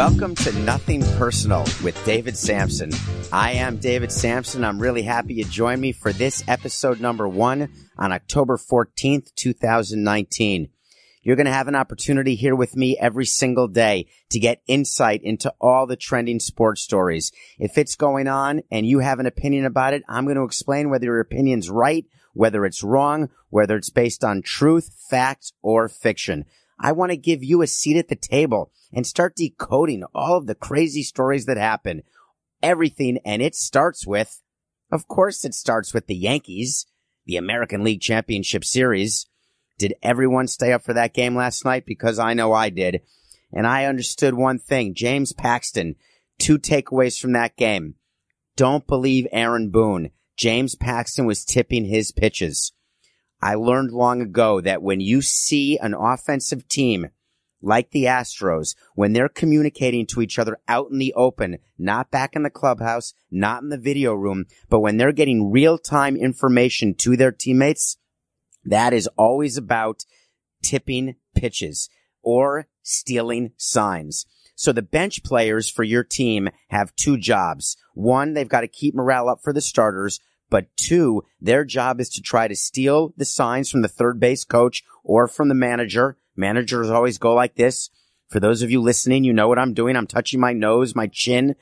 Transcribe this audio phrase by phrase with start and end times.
[0.00, 2.90] Welcome to Nothing Personal with David Samson.
[3.30, 4.64] I am David Samson.
[4.64, 10.70] I'm really happy you joined me for this episode number one on October 14th, 2019.
[11.22, 15.20] You're going to have an opportunity here with me every single day to get insight
[15.22, 17.30] into all the trending sports stories.
[17.58, 20.88] If it's going on and you have an opinion about it, I'm going to explain
[20.88, 26.46] whether your opinion's right, whether it's wrong, whether it's based on truth, fact, or fiction.
[26.80, 30.46] I want to give you a seat at the table and start decoding all of
[30.46, 32.02] the crazy stories that happen.
[32.62, 34.42] Everything, and it starts with,
[34.90, 36.86] of course, it starts with the Yankees,
[37.26, 39.26] the American League Championship Series.
[39.78, 41.86] Did everyone stay up for that game last night?
[41.86, 43.02] Because I know I did.
[43.52, 44.94] And I understood one thing.
[44.94, 45.96] James Paxton,
[46.38, 47.94] two takeaways from that game.
[48.56, 50.10] Don't believe Aaron Boone.
[50.36, 52.72] James Paxton was tipping his pitches.
[53.42, 57.08] I learned long ago that when you see an offensive team
[57.62, 62.34] like the Astros, when they're communicating to each other out in the open, not back
[62.34, 66.94] in the clubhouse, not in the video room, but when they're getting real time information
[66.94, 67.96] to their teammates,
[68.64, 70.04] that is always about
[70.62, 71.88] tipping pitches
[72.22, 74.26] or stealing signs.
[74.54, 77.76] So the bench players for your team have two jobs.
[77.94, 80.20] One, they've got to keep morale up for the starters,
[80.50, 84.44] but two, their job is to try to steal the signs from the third base
[84.44, 86.18] coach or from the manager.
[86.36, 87.88] Managers always go like this.
[88.28, 89.96] For those of you listening, you know what I'm doing.
[89.96, 91.56] I'm touching my nose, my chin,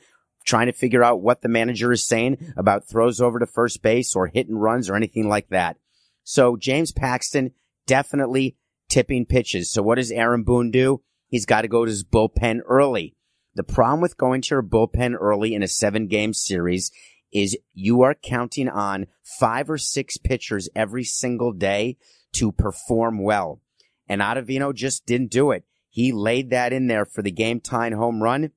[0.45, 4.15] trying to figure out what the manager is saying about throws over to first base
[4.15, 5.77] or hit and runs or anything like that.
[6.23, 7.51] So James Paxton
[7.87, 8.55] definitely
[8.87, 9.71] tipping pitches.
[9.71, 11.01] So what does Aaron Boone do?
[11.27, 13.15] He's got to go to his bullpen early.
[13.55, 16.91] The problem with going to your bullpen early in a seven game series
[17.31, 21.97] is you are counting on five or six pitchers every single day
[22.33, 23.61] to perform well.
[24.07, 25.63] And Ottavino just didn't do it.
[25.89, 28.51] He laid that in there for the game tying home run.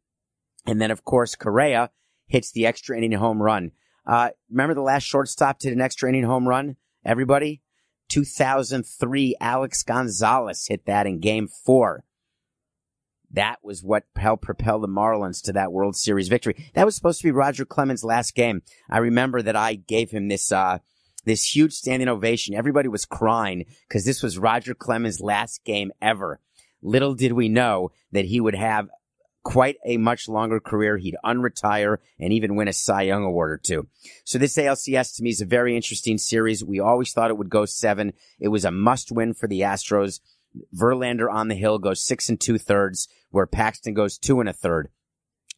[0.66, 1.90] And then, of course, Correa
[2.26, 3.72] hits the extra inning home run.
[4.06, 6.76] Uh, remember the last shortstop did an extra inning home run?
[7.04, 7.62] Everybody?
[8.08, 12.04] 2003, Alex Gonzalez hit that in game four.
[13.32, 16.70] That was what helped propel the Marlins to that World Series victory.
[16.74, 18.62] That was supposed to be Roger Clemens' last game.
[18.90, 20.78] I remember that I gave him this, uh,
[21.24, 22.54] this huge standing ovation.
[22.54, 26.40] Everybody was crying because this was Roger Clemens' last game ever.
[26.82, 28.88] Little did we know that he would have
[29.44, 30.98] quite a much longer career.
[30.98, 33.88] He'd unretire and even win a Cy Young award or two.
[34.24, 36.64] So this ALCS to me is a very interesting series.
[36.64, 38.12] We always thought it would go seven.
[38.38, 40.20] It was a must win for the Astros.
[40.74, 44.52] Verlander on the hill goes six and two thirds, where Paxton goes two and a
[44.52, 44.88] third.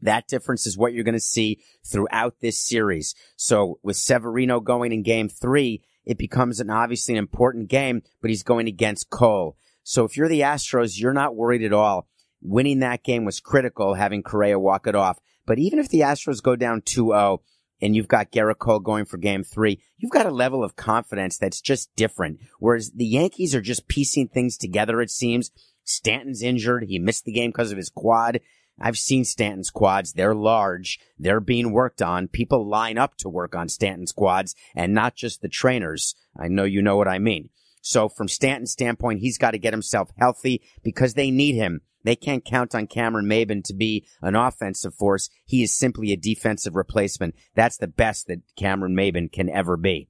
[0.03, 3.15] That difference is what you're going to see throughout this series.
[3.37, 8.29] So with Severino going in game three, it becomes an obviously an important game, but
[8.31, 9.57] he's going against Cole.
[9.83, 12.09] So if you're the Astros, you're not worried at all.
[12.43, 15.19] Winning that game was critical, having Correa walk it off.
[15.47, 17.39] But even if the Astros go down 2-0
[17.81, 21.39] and you've got Gerrit Cole going for game three, you've got a level of confidence
[21.39, 22.41] that's just different.
[22.59, 25.51] Whereas the Yankees are just piecing things together, it seems.
[25.85, 26.85] Stanton's injured.
[26.85, 28.41] He missed the game because of his quad.
[28.81, 30.15] I've seen Stanton's quads.
[30.15, 30.99] They're large.
[31.19, 32.29] They're being worked on.
[32.29, 36.15] People line up to work on Stanton's quads and not just the trainers.
[36.37, 37.51] I know you know what I mean.
[37.85, 41.83] So from Stanton's standpoint, he's got to get himself healthy because they need him.
[42.03, 45.29] They can't count on Cameron Maybin to be an offensive force.
[45.45, 47.35] He is simply a defensive replacement.
[47.55, 50.09] That's the best that Cameron Maybin can ever be.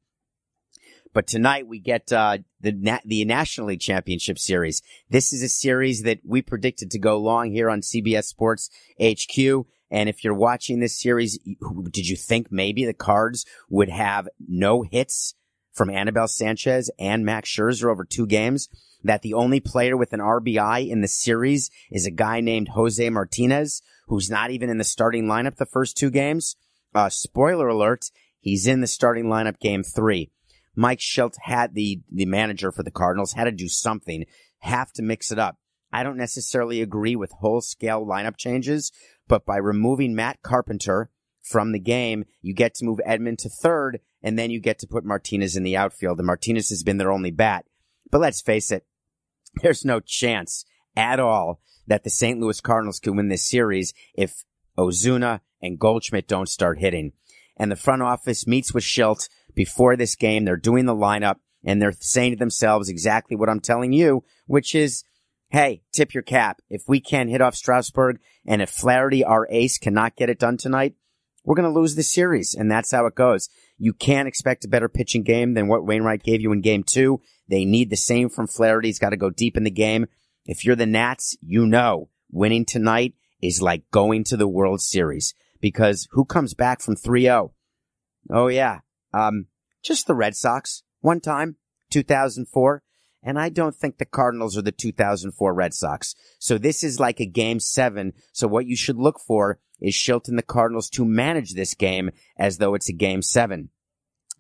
[1.12, 4.80] But tonight we get uh, the Na- the National League Championship Series.
[5.10, 9.66] This is a series that we predicted to go long here on CBS Sports HQ.
[9.90, 11.40] And if you're watching this series,
[11.90, 15.34] did you think maybe the Cards would have no hits
[15.74, 18.68] from Anibal Sanchez and Max Scherzer over two games?
[19.02, 23.10] That the only player with an RBI in the series is a guy named Jose
[23.10, 26.56] Martinez, who's not even in the starting lineup the first two games.
[26.94, 28.10] Uh, spoiler alert,
[28.40, 30.30] he's in the starting lineup game three.
[30.76, 34.24] Mike Shildt had the, the manager for the Cardinals had to do something,
[34.60, 35.58] have to mix it up.
[35.92, 38.90] I don't necessarily agree with whole scale lineup changes,
[39.28, 41.10] but by removing Matt Carpenter
[41.44, 42.24] from the game.
[42.42, 45.62] You get to move Edman to third, and then you get to put Martinez in
[45.62, 46.18] the outfield.
[46.18, 47.66] And Martinez has been their only bat.
[48.10, 48.86] But let's face it,
[49.62, 50.64] there's no chance
[50.96, 52.40] at all that the St.
[52.40, 54.44] Louis Cardinals can win this series if
[54.78, 57.12] Ozuna and Goldschmidt don't start hitting.
[57.56, 60.44] And the front office meets with Shildt before this game.
[60.44, 64.74] They're doing the lineup and they're saying to themselves exactly what I'm telling you, which
[64.74, 65.04] is,
[65.50, 66.60] hey, tip your cap.
[66.68, 70.56] If we can't hit off Strasburg and if Flaherty, our ace, cannot get it done
[70.56, 70.94] tonight,
[71.44, 72.54] we're going to lose the series.
[72.54, 73.48] And that's how it goes.
[73.78, 77.20] You can't expect a better pitching game than what Wainwright gave you in game two.
[77.48, 78.88] They need the same from Flaherty.
[78.88, 80.06] He's got to go deep in the game.
[80.46, 85.34] If you're the Nats, you know winning tonight is like going to the World Series
[85.60, 87.52] because who comes back from 3-0?
[88.30, 88.80] Oh yeah.
[89.12, 89.46] Um,
[89.82, 91.56] just the Red Sox one time,
[91.90, 92.82] 2004.
[93.22, 96.14] And I don't think the Cardinals are the 2004 Red Sox.
[96.38, 98.12] So this is like a game seven.
[98.32, 102.10] So what you should look for is Shildt and the Cardinals to manage this game
[102.38, 103.70] as though it's a game seven.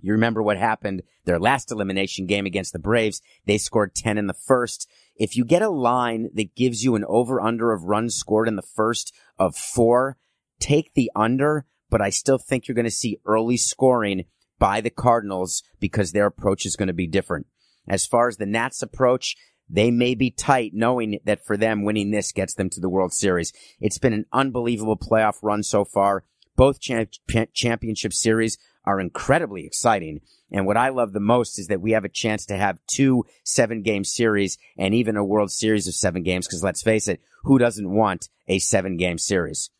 [0.00, 3.22] You remember what happened their last elimination game against the Braves.
[3.46, 4.88] They scored 10 in the first.
[5.16, 8.56] If you get a line that gives you an over under of runs scored in
[8.56, 10.18] the first of four,
[10.60, 14.24] take the under, but I still think you're going to see early scoring
[14.58, 17.46] by the Cardinals because their approach is going to be different.
[17.88, 19.36] As far as the Nats approach,
[19.68, 23.12] they may be tight knowing that for them winning this gets them to the World
[23.12, 23.52] Series.
[23.80, 26.24] It's been an unbelievable playoff run so far.
[26.56, 27.10] Both champ-
[27.52, 30.20] championship series are incredibly exciting.
[30.52, 33.24] And what I love the most is that we have a chance to have two
[33.42, 36.46] seven game series and even a World Series of seven games.
[36.46, 39.70] Cause let's face it, who doesn't want a seven game series?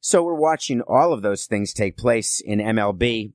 [0.00, 3.32] So we're watching all of those things take place in MLB.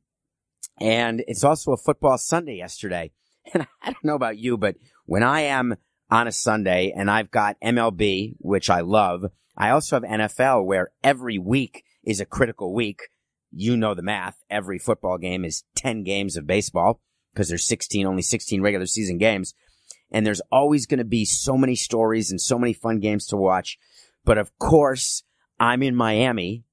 [0.80, 3.12] And it's also a football Sunday yesterday.
[3.52, 4.76] And I don't know about you, but
[5.10, 5.76] when I am
[6.12, 9.26] on a Sunday and I've got MLB, which I love,
[9.58, 13.10] I also have NFL where every week is a critical week.
[13.52, 14.44] You know the math.
[14.52, 17.02] Every football game is 10 games of baseball
[17.34, 19.56] because there's 16, only 16 regular season games.
[20.12, 23.36] And there's always going to be so many stories and so many fun games to
[23.36, 23.80] watch.
[24.26, 25.24] But of course,
[25.60, 26.66] I'm in Miami.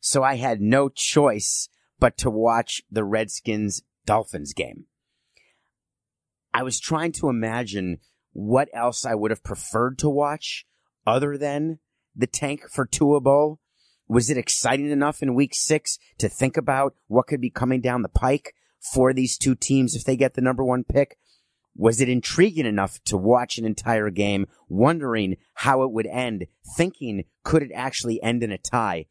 [0.00, 4.87] So I had no choice but to watch the Redskins Dolphins game.
[6.58, 7.98] I was trying to imagine
[8.32, 10.66] what else I would have preferred to watch
[11.06, 11.78] other than
[12.16, 13.60] the tank for Tua Bowl.
[14.08, 18.02] Was it exciting enough in week six to think about what could be coming down
[18.02, 18.54] the pike
[18.92, 21.16] for these two teams if they get the number one pick?
[21.76, 27.22] Was it intriguing enough to watch an entire game, wondering how it would end, thinking
[27.44, 29.06] could it actually end in a tie?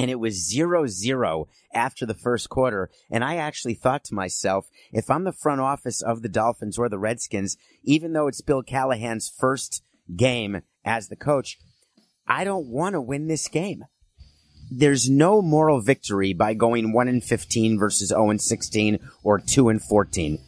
[0.00, 2.90] And it was zero zero after the first quarter.
[3.10, 6.88] And I actually thought to myself, if I'm the front office of the Dolphins or
[6.88, 9.82] the Redskins, even though it's Bill Callahan's first
[10.16, 11.58] game as the coach,
[12.26, 13.84] I don't want to win this game.
[14.70, 19.68] There's no moral victory by going 1 and 15 versus 0 and 16 or 2
[19.68, 20.38] and 14.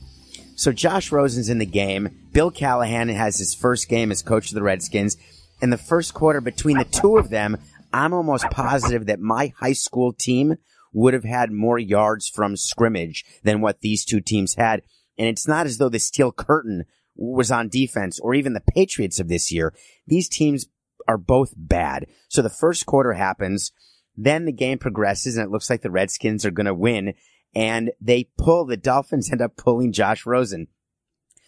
[0.55, 2.29] So Josh Rosen's in the game.
[2.33, 5.19] Bill Callahan has his first game as coach of the Redskins.
[5.61, 7.59] In the first quarter between the two of them,
[7.93, 10.57] I'm almost positive that my high school team
[10.93, 14.83] would have had more yards from scrimmage than what these two teams had.
[15.19, 16.85] And it's not as though the steel curtain
[17.15, 19.75] was on defense or even the Patriots of this year.
[20.07, 20.67] These teams
[21.09, 22.07] are both bad.
[22.29, 23.73] So the first quarter happens.
[24.17, 27.15] Then the game progresses and it looks like the Redskins are going to win
[27.55, 30.69] and they pull the Dolphins end up pulling Josh Rosen.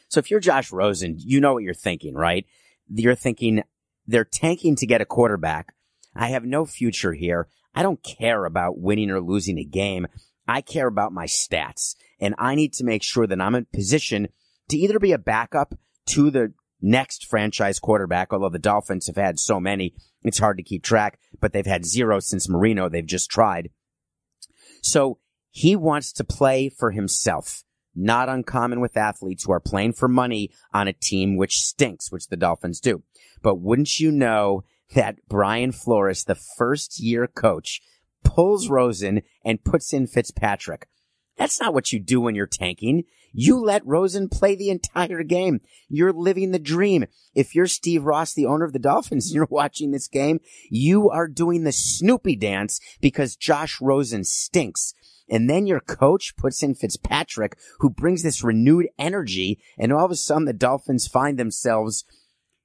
[0.08, 2.47] So if you're Josh Rosen, you know what you're thinking, right?
[2.88, 3.62] You're thinking
[4.07, 5.75] they're tanking to get a quarterback
[6.14, 7.49] I have no future here.
[7.75, 10.06] I don't care about winning or losing a game.
[10.47, 14.28] I care about my stats and I need to make sure that I'm in position
[14.68, 15.75] to either be a backup
[16.06, 20.62] to the next franchise quarterback, although the Dolphins have had so many, it's hard to
[20.62, 22.88] keep track, but they've had zero since Marino.
[22.88, 23.71] They've just tried.
[24.83, 25.18] So
[25.50, 27.64] he wants to play for himself.
[27.97, 32.26] Not uncommon with athletes who are playing for money on a team which stinks, which
[32.26, 33.02] the Dolphins do.
[33.40, 34.64] But wouldn't you know
[34.95, 37.81] that Brian Flores, the first year coach,
[38.23, 40.88] pulls Rosen and puts in Fitzpatrick.
[41.37, 43.05] That's not what you do when you're tanking.
[43.33, 45.61] You let Rosen play the entire game.
[45.88, 47.07] You're living the dream.
[47.35, 51.11] If you're Steve Ross, the owner of the Dolphins, and you're watching this game, you
[51.11, 54.95] are doing the Snoopy dance because Josh Rosen stinks.
[55.29, 60.11] And then your coach puts in Fitzpatrick, who brings this renewed energy, and all of
[60.11, 62.05] a sudden the Dolphins find themselves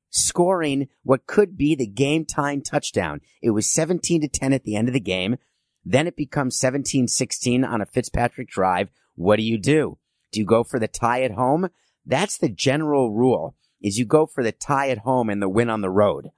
[0.09, 3.21] scoring what could be the game time touchdown.
[3.41, 5.37] It was 17 to 10 at the end of the game.
[5.85, 8.89] Then it becomes 17 16 on a Fitzpatrick drive.
[9.15, 9.97] What do you do?
[10.31, 11.69] Do you go for the tie at home?
[12.05, 15.69] That's the general rule is you go for the tie at home and the win
[15.69, 16.29] on the road.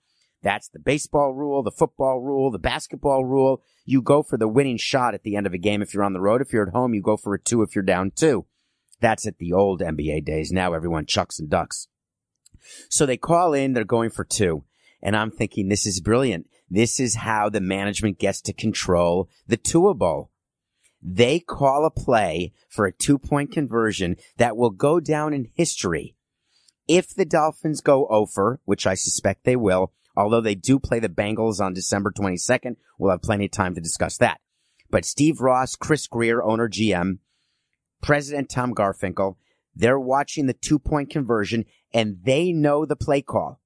[0.43, 3.61] That's the baseball rule, the football rule, the basketball rule.
[3.85, 6.13] You go for the winning shot at the end of a game if you're on
[6.13, 6.41] the road.
[6.41, 8.45] If you're at home, you go for a two if you're down two.
[8.99, 10.51] That's at the old NBA days.
[10.51, 11.87] Now everyone chucks and ducks.
[12.89, 14.63] So they call in, they're going for two.
[15.01, 16.47] And I'm thinking this is brilliant.
[16.69, 20.31] This is how the management gets to control the Tua Bowl.
[21.01, 26.15] They call a play for a two point conversion that will go down in history.
[26.87, 31.09] If the Dolphins go over, which I suspect they will, although they do play the
[31.09, 34.39] Bengals on December 22nd, we'll have plenty of time to discuss that.
[34.89, 37.19] But Steve Ross, Chris Grier, owner GM,
[38.01, 39.37] President Tom Garfinkel,
[39.75, 43.59] they're watching the two point conversion and they know the play call.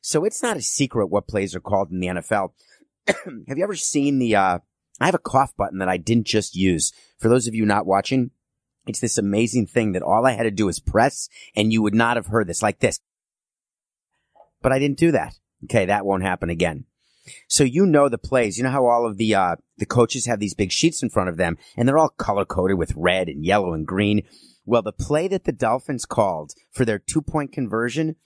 [0.00, 2.52] So it's not a secret what plays are called in the NFL.
[3.06, 4.58] have you ever seen the, uh,
[5.00, 6.92] I have a cough button that I didn't just use.
[7.18, 8.30] For those of you not watching,
[8.86, 11.94] it's this amazing thing that all I had to do is press and you would
[11.94, 12.98] not have heard this like this.
[14.60, 15.38] But I didn't do that.
[15.64, 15.86] Okay.
[15.86, 16.84] That won't happen again.
[17.48, 18.58] So you know the plays.
[18.58, 21.28] You know how all of the, uh, the coaches have these big sheets in front
[21.28, 24.22] of them and they're all color coded with red and yellow and green.
[24.64, 28.16] Well, the play that the Dolphins called for their two point conversion,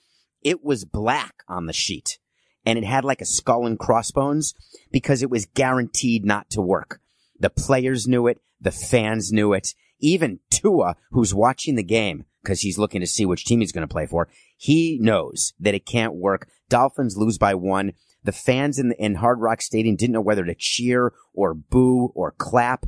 [0.43, 2.19] it was black on the sheet
[2.67, 4.53] and it had like a skull and crossbones
[4.91, 6.99] because it was guaranteed not to work.
[7.39, 8.41] The players knew it.
[8.59, 9.73] The fans knew it.
[9.99, 13.87] Even Tua, who's watching the game because he's looking to see which team he's going
[13.87, 14.27] to play for,
[14.57, 16.49] he knows that it can't work.
[16.67, 17.93] Dolphins lose by one.
[18.23, 22.11] The fans in, the, in Hard Rock Stadium didn't know whether to cheer or boo
[22.15, 22.85] or clap.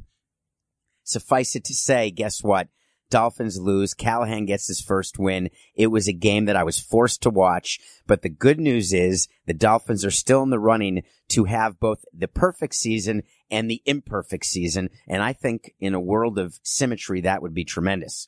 [1.06, 2.68] Suffice it to say, guess what?
[3.10, 3.94] Dolphins lose.
[3.94, 5.50] Callahan gets his first win.
[5.76, 7.80] It was a game that I was forced to watch.
[8.08, 12.06] But the good news is the Dolphins are still in the running to have both
[12.14, 14.90] the perfect season and the imperfect season.
[15.08, 18.28] And I think in a world of symmetry, that would be tremendous.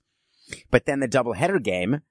[0.70, 2.02] But then the doubleheader game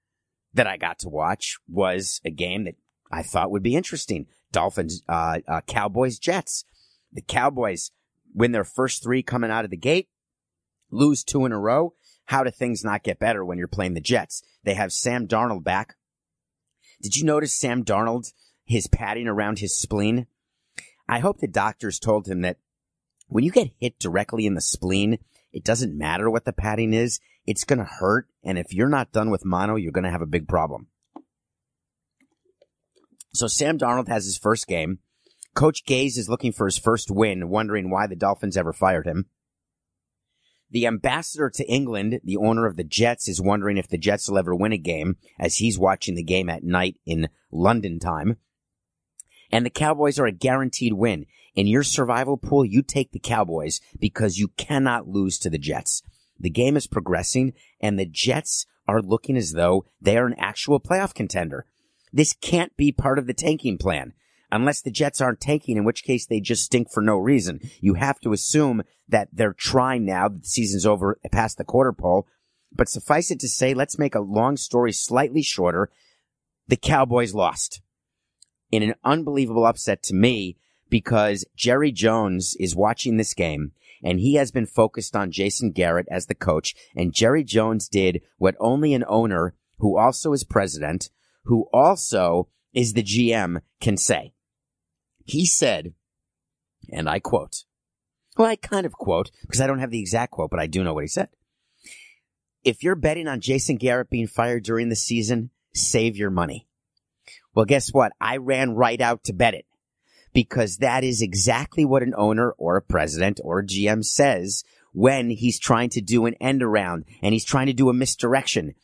[0.55, 2.77] that I got to watch was a game that
[3.11, 4.27] I thought would be interesting.
[4.53, 6.65] Dolphins, uh, uh, Cowboys, Jets.
[7.13, 7.91] The Cowboys
[8.35, 10.09] win their first three coming out of the gate,
[10.91, 11.95] lose two in a row.
[12.27, 14.43] How do things not get better when you're playing the Jets?
[14.65, 15.97] They have Sam Darnold back.
[17.03, 18.33] Did you notice Sam Darnold,
[18.65, 20.27] his padding around his spleen?
[21.09, 22.59] I hope the doctors told him that
[23.29, 25.19] when you get hit directly in the spleen,
[25.53, 27.21] it doesn't matter what the padding is.
[27.47, 28.29] It's going to hurt.
[28.45, 30.89] And if you're not done with mono, you're going to have a big problem.
[33.33, 34.99] So Sam Darnold has his first game.
[35.55, 39.27] Coach Gase is looking for his first win, wondering why the Dolphins ever fired him.
[40.71, 44.39] The ambassador to England, the owner of the Jets, is wondering if the Jets will
[44.39, 48.37] ever win a game as he's watching the game at night in London time.
[49.51, 51.27] And the Cowboys are a guaranteed win.
[51.57, 56.03] In your survival pool, you take the Cowboys because you cannot lose to the Jets.
[56.39, 60.79] The game is progressing and the Jets are looking as though they are an actual
[60.79, 61.67] playoff contender.
[62.13, 64.15] This can't be part of the tanking plan
[64.53, 67.61] unless the Jets aren't tanking, in which case they just stink for no reason.
[67.81, 71.93] You have to assume that they're trying now that the season's over past the quarter
[71.93, 72.27] pole.
[72.73, 75.91] But suffice it to say, let's make a long story slightly shorter.
[76.69, 77.81] The Cowboys lost
[78.71, 80.57] in an unbelievable upset to me
[80.89, 86.07] because Jerry Jones is watching this game and he has been focused on Jason Garrett
[86.11, 86.75] as the coach.
[86.97, 91.11] And Jerry Jones did what only an owner who also is president,
[91.45, 94.33] who also is the GM can say.
[95.31, 95.95] He said,
[96.93, 97.65] and I quote,
[98.37, 100.83] well, I kind of quote because I don't have the exact quote, but I do
[100.83, 101.29] know what he said.
[102.65, 106.67] If you're betting on Jason Garrett being fired during the season, save your money.
[107.55, 108.13] Well, guess what?
[108.21, 109.67] I ran right out to bet it
[110.33, 115.31] because that is exactly what an owner or a president or a GM says when
[115.31, 118.75] he's trying to do an end around and he's trying to do a misdirection.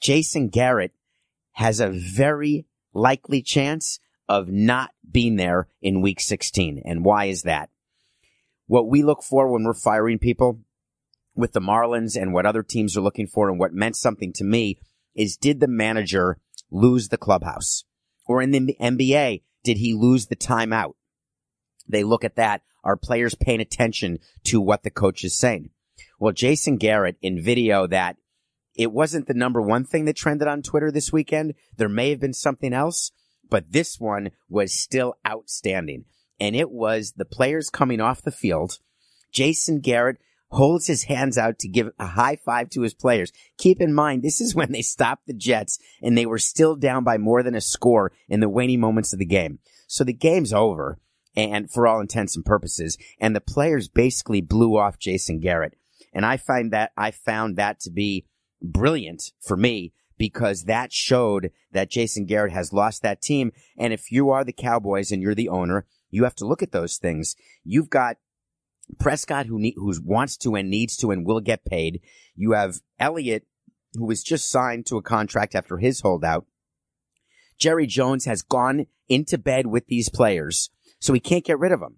[0.00, 0.94] Jason Garrett
[1.52, 2.64] has a very
[2.94, 4.00] likely chance
[4.30, 6.82] of not being there in week 16.
[6.84, 7.68] And why is that?
[8.68, 10.60] What we look for when we're firing people
[11.34, 14.44] with the Marlins and what other teams are looking for and what meant something to
[14.44, 14.78] me
[15.16, 16.38] is did the manager
[16.70, 17.82] lose the clubhouse?
[18.24, 20.92] Or in the NBA, did he lose the timeout?
[21.88, 22.62] They look at that.
[22.84, 25.70] Are players paying attention to what the coach is saying?
[26.20, 28.16] Well, Jason Garrett in video that
[28.76, 31.54] it wasn't the number one thing that trended on Twitter this weekend.
[31.76, 33.10] There may have been something else,
[33.50, 36.04] but this one was still outstanding.
[36.38, 38.78] And it was the players coming off the field.
[39.30, 40.16] Jason Garrett
[40.52, 43.32] holds his hands out to give a high five to his players.
[43.58, 47.04] Keep in mind, this is when they stopped the Jets and they were still down
[47.04, 49.58] by more than a score in the waning moments of the game.
[49.86, 50.98] So the game's over
[51.36, 55.76] and for all intents and purposes, and the players basically blew off Jason Garrett.
[56.12, 58.26] And I find that, I found that to be
[58.60, 63.52] brilliant for me because that showed that Jason Garrett has lost that team.
[63.78, 66.72] And if you are the Cowboys and you're the owner, you have to look at
[66.72, 67.36] those things.
[67.64, 68.18] You've got
[68.98, 72.02] Prescott who need, wants to and needs to and will get paid.
[72.36, 73.46] You have Elliott
[73.94, 76.44] who was just signed to a contract after his holdout.
[77.58, 81.80] Jerry Jones has gone into bed with these players, so he can't get rid of
[81.80, 81.96] them.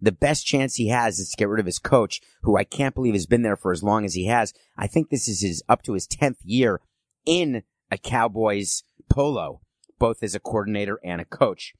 [0.00, 2.94] The best chance he has is to get rid of his coach, who I can't
[2.94, 4.54] believe has been there for as long as he has.
[4.76, 6.80] I think this is his up to his 10th year
[7.26, 9.60] in a Cowboys polo,
[9.98, 11.74] both as a coordinator and a coach.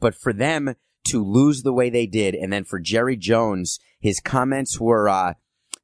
[0.00, 0.74] But for them
[1.08, 5.34] to lose the way they did, and then for Jerry Jones, his comments were, uh,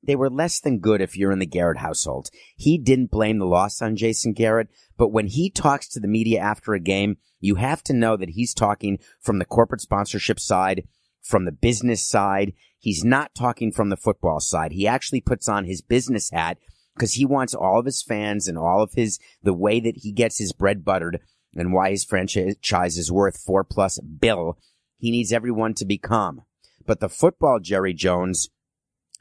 [0.02, 2.30] they were less than good if you're in the Garrett household.
[2.56, 6.40] He didn't blame the loss on Jason Garrett, but when he talks to the media
[6.40, 10.86] after a game, you have to know that he's talking from the corporate sponsorship side,
[11.22, 12.54] from the business side.
[12.78, 14.72] He's not talking from the football side.
[14.72, 16.58] He actually puts on his business hat
[17.00, 20.12] because he wants all of his fans and all of his, the way that he
[20.12, 21.18] gets his bread buttered
[21.56, 24.58] and why his franchise is worth four plus bill.
[24.98, 26.42] He needs everyone to be calm.
[26.84, 28.50] But the football Jerry Jones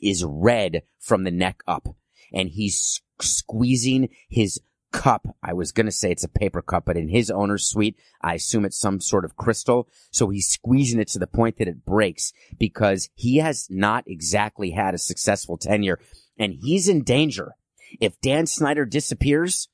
[0.01, 1.87] is red from the neck up
[2.33, 4.59] and he's squeezing his
[4.91, 5.25] cup.
[5.41, 8.33] I was going to say it's a paper cup, but in his owner's suite, I
[8.33, 9.87] assume it's some sort of crystal.
[10.11, 14.71] So he's squeezing it to the point that it breaks because he has not exactly
[14.71, 15.97] had a successful tenure
[16.37, 17.53] and he's in danger.
[17.99, 19.67] If Dan Snyder disappears,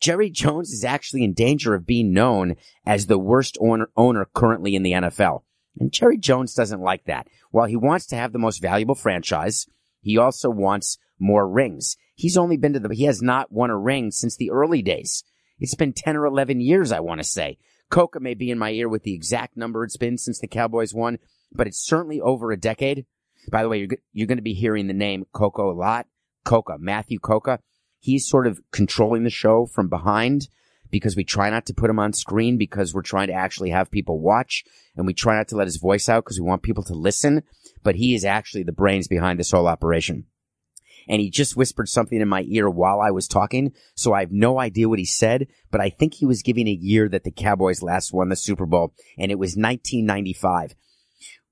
[0.00, 4.74] Jerry Jones is actually in danger of being known as the worst owner, owner currently
[4.74, 5.42] in the NFL.
[5.78, 7.28] And Jerry Jones doesn't like that.
[7.50, 9.66] While he wants to have the most valuable franchise,
[10.00, 11.96] he also wants more rings.
[12.14, 15.24] He's only been to the, he has not won a ring since the early days.
[15.58, 17.58] It's been 10 or 11 years, I want to say.
[17.90, 20.92] Coca may be in my ear with the exact number it's been since the Cowboys
[20.92, 21.18] won,
[21.52, 23.06] but it's certainly over a decade.
[23.50, 26.06] By the way, you're, you're going to be hearing the name Coco a lot.
[26.46, 27.58] Coca, Matthew Coca.
[27.98, 30.48] He's sort of controlling the show from behind
[30.90, 33.90] because we try not to put him on screen because we're trying to actually have
[33.90, 34.64] people watch
[34.96, 37.42] and we try not to let his voice out because we want people to listen.
[37.82, 40.26] But he is actually the brains behind this whole operation.
[41.08, 43.72] And he just whispered something in my ear while I was talking.
[43.94, 46.72] So I have no idea what he said, but I think he was giving a
[46.72, 50.74] year that the Cowboys last won the Super Bowl and it was 1995.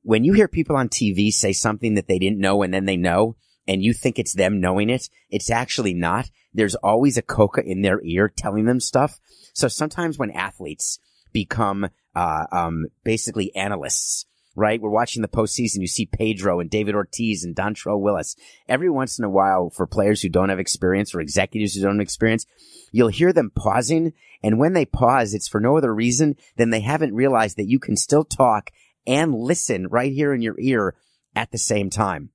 [0.02, 2.96] When you hear people on TV say something that they didn't know and then they
[2.96, 6.30] know, and you think it's them knowing it, it's actually not.
[6.52, 9.18] There's always a coca in their ear telling them stuff.
[9.52, 10.98] So sometimes when athletes
[11.32, 14.80] become, uh, um, basically analysts, right?
[14.80, 15.80] We're watching the postseason.
[15.80, 18.36] You see Pedro and David Ortiz and Dontrelle Willis.
[18.68, 21.96] Every once in a while, for players who don't have experience or executives who don't
[21.96, 22.46] have experience,
[22.92, 24.12] you'll hear them pausing.
[24.42, 27.78] And when they pause, it's for no other reason than they haven't realized that you
[27.80, 28.70] can still talk
[29.06, 30.94] and listen right here in your ear
[31.34, 32.30] at the same time.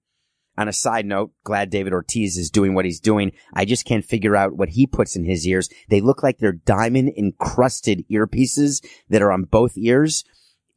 [0.60, 3.32] On a side note, glad David Ortiz is doing what he's doing.
[3.54, 5.70] I just can't figure out what he puts in his ears.
[5.88, 10.26] They look like they're diamond encrusted earpieces that are on both ears.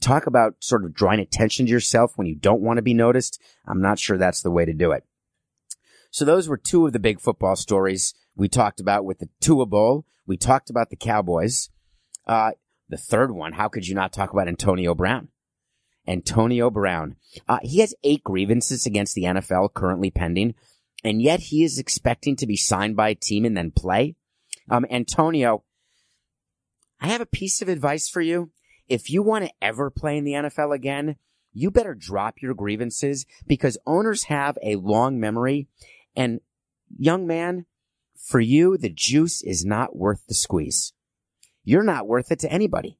[0.00, 3.42] Talk about sort of drawing attention to yourself when you don't want to be noticed.
[3.66, 5.02] I'm not sure that's the way to do it.
[6.12, 9.66] So those were two of the big football stories we talked about with the Tua
[9.66, 10.06] Bowl.
[10.28, 11.70] We talked about the Cowboys.
[12.24, 12.52] Uh,
[12.88, 15.31] the third one, how could you not talk about Antonio Brown?
[16.06, 17.16] Antonio Brown.
[17.48, 20.54] Uh, he has eight grievances against the NFL currently pending,
[21.04, 24.16] and yet he is expecting to be signed by a team and then play.
[24.70, 25.64] Um, Antonio,
[27.00, 28.50] I have a piece of advice for you.
[28.88, 31.16] If you want to ever play in the NFL again,
[31.52, 35.68] you better drop your grievances because owners have a long memory.
[36.16, 36.40] And
[36.96, 37.66] young man,
[38.16, 40.92] for you, the juice is not worth the squeeze.
[41.64, 42.98] You're not worth it to anybody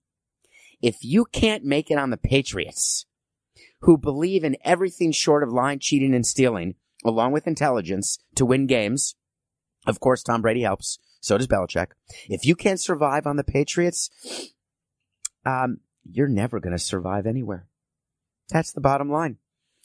[0.83, 3.07] if you can't make it on the Patriots,
[3.83, 8.67] who believe in everything short of lying, cheating, and stealing, along with intelligence, to win
[8.67, 9.15] games,
[9.87, 10.99] of course, Tom Brady helps.
[11.21, 11.89] So does Belichick.
[12.29, 14.11] If you can't survive on the Patriots,
[15.47, 17.69] um, you're never going to survive anywhere.
[18.49, 19.39] That's the bottom line.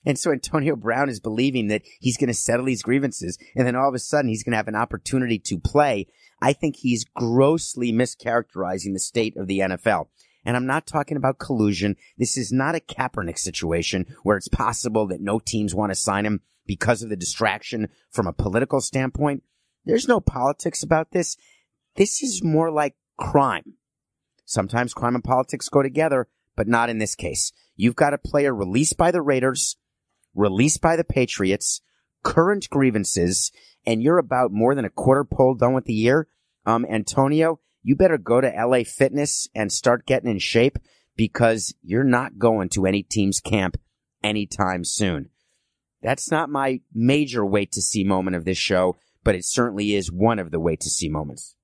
[0.06, 3.76] And so Antonio Brown is believing that he's going to settle these grievances and then
[3.76, 6.08] all of a sudden he's going to have an opportunity to play.
[6.42, 10.08] I think he's grossly mischaracterizing the state of the NFL.
[10.48, 11.98] And I'm not talking about collusion.
[12.18, 16.26] This is not a Kaepernick situation where it's possible that no teams want to sign
[16.26, 19.44] him because of the distraction from a political standpoint.
[19.84, 21.36] There's no politics about this.
[21.98, 23.74] This is more like crime.
[24.46, 27.52] Sometimes crime and politics go together, but not in this case.
[27.76, 29.76] You've got a player released by the Raiders,
[30.34, 31.82] released by the Patriots,
[32.24, 33.52] current grievances,
[33.86, 36.30] and you're about more than a quarter pole done with the year.
[36.66, 40.78] Um, Antonio, you better go to LA Fitness and start getting in shape
[41.16, 43.78] because you're not going to any team's camp
[44.22, 45.30] anytime soon.
[46.02, 50.12] That's not my major wait to see moment of this show, but it certainly is
[50.12, 51.56] one of the wait to see moments.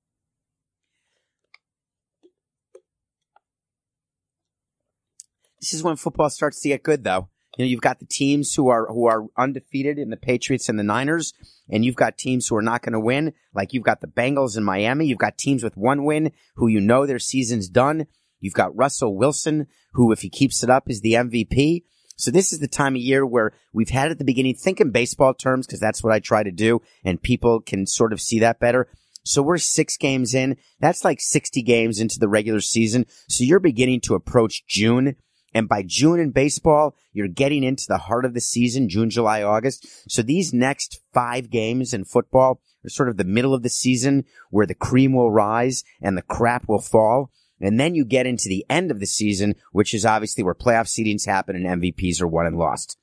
[5.60, 7.28] This is when football starts to get good, though.
[7.56, 10.78] You know, you've got the teams who are who are undefeated in the Patriots and
[10.78, 11.32] the Niners,
[11.68, 13.32] and you've got teams who are not going to win.
[13.54, 15.06] Like you've got the Bengals in Miami.
[15.06, 18.06] You've got teams with one win who you know their season's done.
[18.40, 21.84] You've got Russell Wilson, who if he keeps it up is the MVP.
[22.16, 24.90] So this is the time of year where we've had at the beginning, think in
[24.90, 28.38] baseball terms, because that's what I try to do, and people can sort of see
[28.40, 28.88] that better.
[29.24, 30.56] So we're six games in.
[30.80, 33.06] That's like 60 games into the regular season.
[33.28, 35.16] So you're beginning to approach June.
[35.54, 39.42] And by June in baseball, you're getting into the heart of the season, June, July,
[39.42, 39.86] August.
[40.10, 44.24] So these next five games in football are sort of the middle of the season
[44.50, 47.30] where the cream will rise and the crap will fall.
[47.60, 50.88] And then you get into the end of the season, which is obviously where playoff
[50.88, 52.98] seedings happen and MVPs are won and lost.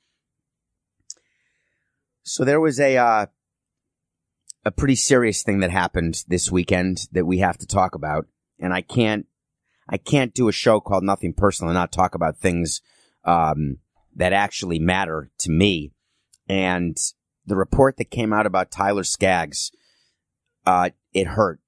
[2.22, 3.26] So there was a, uh,
[4.64, 8.26] a pretty serious thing that happened this weekend that we have to talk about.
[8.60, 9.26] And I can't
[9.88, 12.80] I can't do a show called Nothing Personal and not talk about things
[13.24, 13.78] um,
[14.14, 15.92] that actually matter to me.
[16.48, 16.96] And
[17.46, 19.70] the report that came out about Tyler Skaggs,
[20.66, 21.60] uh, it hurt,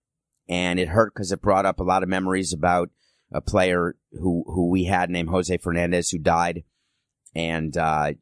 [0.48, 2.90] and it hurt because it brought up a lot of memories about
[3.32, 6.62] a player who who we had named Jose Fernandez who died,
[7.34, 8.12] and uh,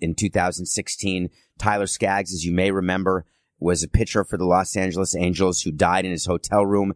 [0.00, 3.26] in 2016, Tyler Skaggs, as you may remember,
[3.58, 6.94] was a pitcher for the Los Angeles Angels who died in his hotel room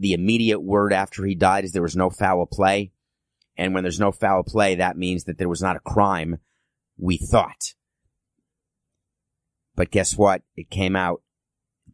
[0.00, 2.90] the immediate word after he died is there was no foul play.
[3.56, 6.38] And when there's no foul play, that means that there was not a crime,
[6.96, 7.74] we thought.
[9.76, 10.40] But guess what?
[10.56, 11.22] It came out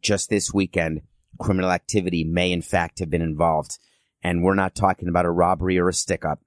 [0.01, 1.01] just this weekend.
[1.37, 3.77] Criminal activity may in fact have been involved.
[4.23, 6.39] And we're not talking about a robbery or a stick up.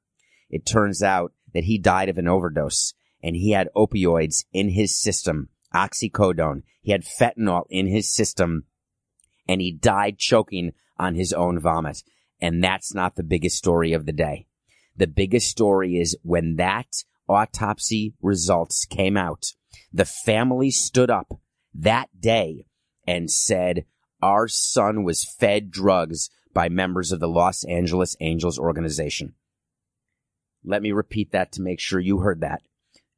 [0.49, 4.99] It turns out that he died of an overdose and he had opioids in his
[4.99, 6.63] system, oxycodone.
[6.81, 8.65] He had fentanyl in his system
[9.47, 12.03] and he died choking on his own vomit.
[12.41, 14.47] And that's not the biggest story of the day.
[14.97, 19.47] The biggest story is when that autopsy results came out,
[19.93, 21.41] the family stood up
[21.75, 22.67] that day
[23.07, 23.87] and said,
[24.23, 29.35] our son was fed drugs by members of the Los Angeles Angels organization.
[30.65, 32.63] Let me repeat that to make sure you heard that.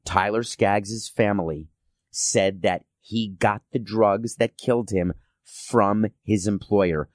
[0.04, 1.68] Tyler Skaggs' family
[2.10, 7.08] said that he got the drugs that killed him from his employer,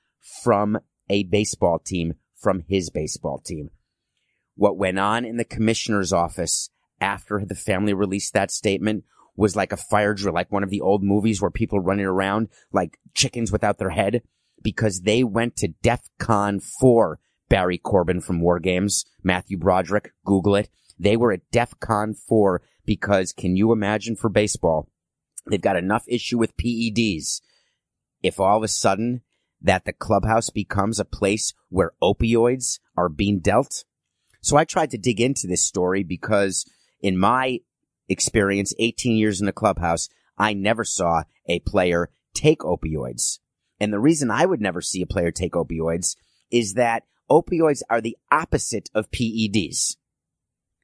[0.43, 3.69] from a baseball team from his baseball team.
[4.55, 9.03] What went on in the commissioner's office after the family released that statement
[9.35, 12.49] was like a fire drill, like one of the old movies where people running around
[12.73, 14.23] like chickens without their head
[14.63, 20.69] because they went to DEFCON 4 Barry Corbin from War Games, Matthew Broderick, Google it.
[20.99, 24.89] They were at DEFCON 4 because can you imagine for baseball?
[25.45, 27.41] They've got enough issue with PEDs.
[28.23, 29.21] If all of a sudden
[29.67, 33.83] that the clubhouse becomes a place where opioids are being dealt.
[34.41, 36.65] So I tried to dig into this story because
[37.01, 37.59] in my
[38.07, 43.39] experience, 18 years in the clubhouse, I never saw a player take opioids.
[43.77, 46.15] And the reason I would never see a player take opioids
[46.49, 49.97] is that opioids are the opposite of PEDs.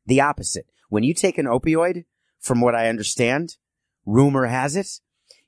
[0.06, 0.66] The opposite.
[0.90, 2.04] When you take an opioid,
[2.42, 3.56] from what I understand,
[4.06, 5.00] rumor has it,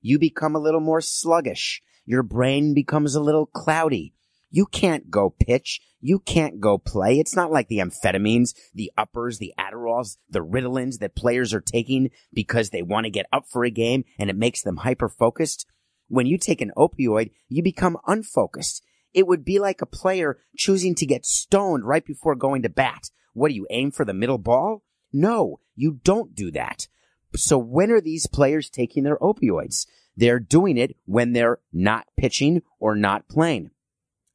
[0.01, 4.13] you become a little more sluggish your brain becomes a little cloudy.
[4.51, 5.81] You can't go pitch.
[5.99, 7.19] You can't go play.
[7.19, 12.11] It's not like the amphetamines, the uppers, the Adderalls, the Ritalins that players are taking
[12.31, 15.65] because they want to get up for a game and it makes them hyper focused.
[16.07, 18.83] When you take an opioid, you become unfocused.
[19.13, 23.09] It would be like a player choosing to get stoned right before going to bat.
[23.33, 24.83] What do you aim for the middle ball?
[25.11, 26.87] No, you don't do that.
[27.35, 29.85] So when are these players taking their opioids?
[30.17, 33.71] They're doing it when they're not pitching or not playing.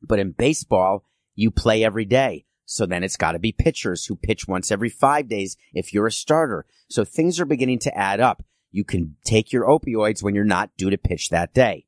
[0.02, 2.44] But in baseball, you play every day.
[2.64, 6.06] So then it's got to be pitchers who pitch once every five days if you're
[6.06, 6.66] a starter.
[6.88, 8.44] So things are beginning to add up.
[8.70, 11.86] You can take your opioids when you're not due to pitch that day.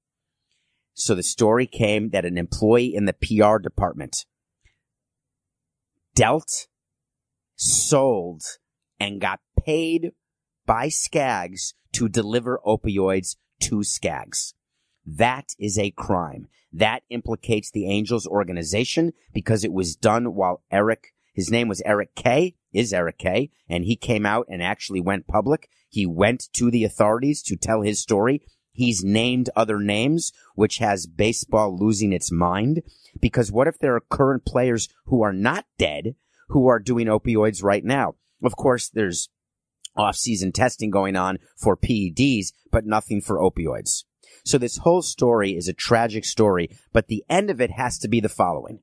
[0.94, 4.26] So the story came that an employee in the PR department
[6.14, 6.66] dealt,
[7.56, 8.42] sold,
[8.98, 10.12] and got paid
[10.66, 14.54] by Skaggs to deliver opioids to Skaggs.
[15.06, 16.48] That is a crime.
[16.72, 22.14] That implicates the Angels organization because it was done while Eric, his name was Eric
[22.14, 25.68] Kay, is Eric Kay, and he came out and actually went public.
[25.88, 28.42] He went to the authorities to tell his story.
[28.72, 32.82] He's named other names, which has baseball losing its mind.
[33.20, 36.14] Because what if there are current players who are not dead
[36.48, 38.14] who are doing opioids right now?
[38.42, 39.28] Of course, there's
[39.96, 44.04] off-season testing going on for PEDs, but nothing for opioids.
[44.44, 48.08] So this whole story is a tragic story, but the end of it has to
[48.08, 48.80] be the following.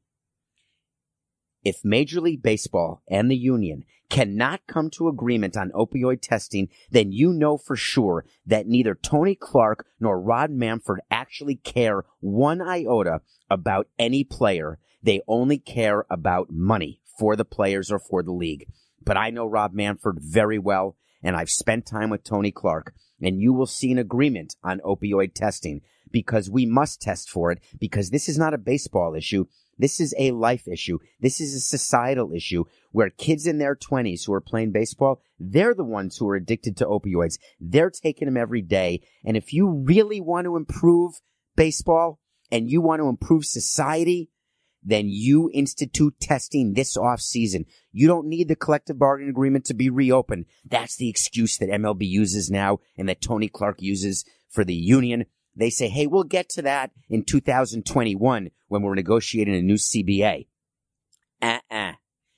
[1.64, 7.12] If Major League Baseball and the union cannot come to agreement on opioid testing, then
[7.12, 13.22] you know for sure that neither Tony Clark nor Rob Manfred actually care one iota
[13.50, 14.80] about any player.
[15.04, 18.68] They only care about money for the players or for the league.
[19.10, 23.42] But I know Rob Manfred very well, and I've spent time with Tony Clark, and
[23.42, 28.12] you will see an agreement on opioid testing because we must test for it because
[28.12, 29.46] this is not a baseball issue.
[29.80, 31.00] This is a life issue.
[31.20, 35.74] This is a societal issue where kids in their 20s who are playing baseball, they're
[35.74, 37.40] the ones who are addicted to opioids.
[37.60, 39.02] They're taking them every day.
[39.26, 41.20] And if you really want to improve
[41.56, 42.20] baseball
[42.52, 44.30] and you want to improve society,
[44.84, 47.66] then you institute testing this off season.
[47.92, 50.46] You don't need the collective bargaining agreement to be reopened.
[50.66, 55.26] That's the excuse that MLB uses now and that Tony Clark uses for the union.
[55.56, 60.48] They say, hey, we'll get to that in 2021 when we're negotiating a new CBA.
[61.42, 61.94] Uh-uh.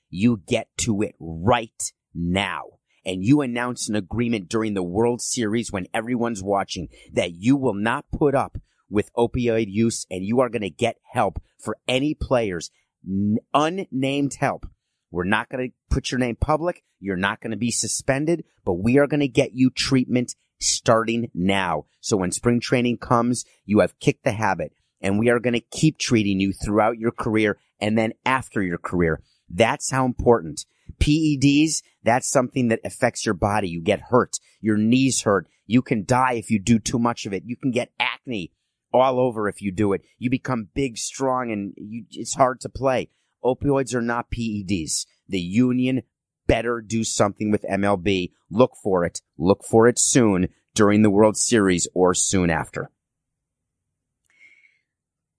[0.10, 2.64] You get to it right now.
[3.04, 7.74] And you announce an agreement during the World Series when everyone's watching that you will
[7.74, 8.58] not put up
[8.92, 12.70] with opioid use and you are going to get help for any players,
[13.08, 14.68] n- unnamed help.
[15.10, 16.84] We're not going to put your name public.
[17.00, 21.32] You're not going to be suspended, but we are going to get you treatment starting
[21.34, 21.86] now.
[22.02, 25.60] So when spring training comes, you have kicked the habit and we are going to
[25.60, 29.22] keep treating you throughout your career and then after your career.
[29.50, 30.66] That's how important.
[31.00, 33.70] PEDs, that's something that affects your body.
[33.70, 34.38] You get hurt.
[34.62, 35.48] Your knees hurt.
[35.66, 37.44] You can die if you do too much of it.
[37.46, 38.52] You can get acne
[38.94, 40.02] all over if you do it.
[40.18, 43.10] You become big, strong, and you, it's hard to play.
[43.44, 45.06] Opioids are not PEDs.
[45.28, 46.04] The union
[46.48, 48.32] better do something with MLB.
[48.50, 49.22] Look for it.
[49.38, 52.92] Look for it soon during the World Series or soon after.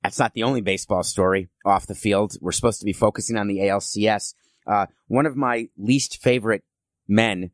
[0.03, 2.35] That's not the only baseball story off the field.
[2.41, 4.35] We're supposed to be focusing on the ALCS.
[4.67, 6.65] Uh, one of my least favorite
[7.07, 7.51] men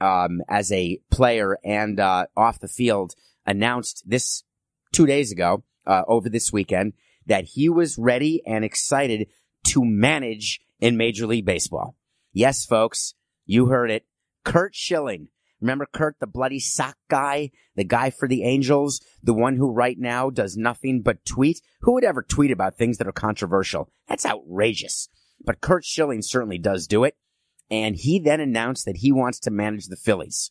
[0.00, 3.14] um, as a player and uh, off the field
[3.46, 4.42] announced this
[4.92, 6.92] two days ago uh, over this weekend
[7.26, 9.28] that he was ready and excited
[9.68, 11.96] to manage in Major League Baseball.
[12.32, 14.06] Yes, folks, you heard it.
[14.44, 15.28] Curt Schilling.
[15.60, 19.96] Remember Curt, the bloody sock guy, the guy for the Angels, the one who right
[19.96, 21.60] now does nothing but tweet?
[21.82, 23.92] Who would ever tweet about things that are controversial?
[24.08, 25.08] That's outrageous.
[25.44, 27.16] But Curt Schilling certainly does do it.
[27.70, 30.50] And he then announced that he wants to manage the Phillies.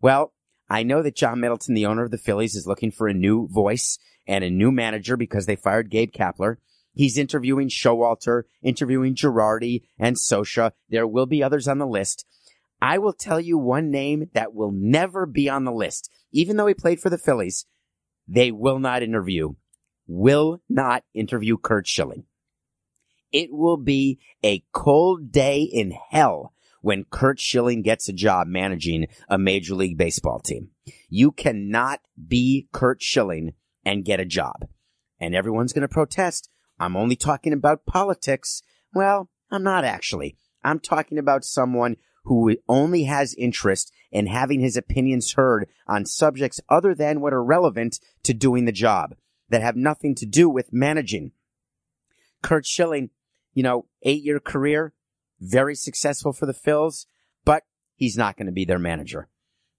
[0.00, 0.32] Well,
[0.68, 3.48] I know that John Middleton, the owner of the Phillies, is looking for a new
[3.48, 6.56] voice and a new manager because they fired Gabe Kapler.
[6.92, 10.72] He's interviewing Showalter, interviewing Girardi and Scioscia.
[10.88, 12.26] There will be others on the list.
[12.80, 16.10] I will tell you one name that will never be on the list.
[16.32, 17.66] Even though he played for the Phillies,
[18.26, 19.54] they will not interview,
[20.06, 22.24] will not interview Curt Schilling.
[23.30, 26.54] It will be a cold day in hell
[26.86, 30.68] when Curt Schilling gets a job managing a Major League Baseball team.
[31.08, 34.68] You cannot be Curt Schilling and get a job.
[35.18, 36.48] And everyone's going to protest.
[36.78, 38.62] I'm only talking about politics.
[38.94, 40.36] Well, I'm not actually.
[40.62, 46.60] I'm talking about someone who only has interest in having his opinions heard on subjects
[46.68, 49.16] other than what are relevant to doing the job
[49.48, 51.32] that have nothing to do with managing.
[52.44, 53.10] Curt Schilling,
[53.54, 54.92] you know, eight year career,
[55.40, 57.06] very successful for the Phils,
[57.44, 59.28] but he's not going to be their manager.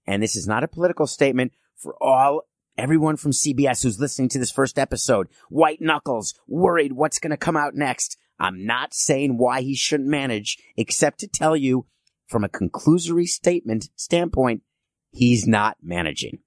[0.06, 2.42] And this is not a political statement for all
[2.76, 5.28] everyone from CBS who's listening to this first episode.
[5.50, 8.16] White knuckles, worried what's going to come out next.
[8.38, 11.86] I'm not saying why he shouldn't manage, except to tell you
[12.26, 14.62] from a conclusory statement standpoint,
[15.10, 16.38] he's not managing.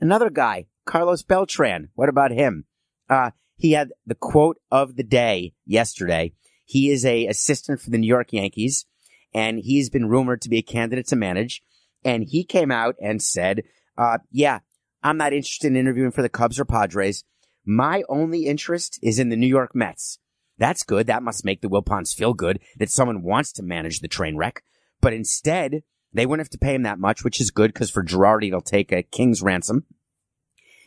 [0.00, 1.88] Another guy, Carlos Beltran.
[1.94, 2.66] What about him?
[3.08, 6.32] Uh, he had the quote of the day yesterday.
[6.64, 8.86] He is a assistant for the New York Yankees
[9.34, 11.62] and he's been rumored to be a candidate to manage.
[12.04, 13.64] And he came out and said,
[13.98, 14.60] uh, yeah,
[15.02, 17.24] I'm not interested in interviewing for the Cubs or Padres.
[17.66, 20.18] My only interest is in the New York Mets.
[20.56, 21.06] That's good.
[21.08, 24.62] That must make the Wilpons feel good that someone wants to manage the train wreck.
[25.00, 28.04] But instead, they wouldn't have to pay him that much, which is good because for
[28.04, 29.84] Girardi, it'll take a king's ransom.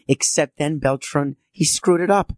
[0.08, 2.32] Except then Beltran, he screwed it up.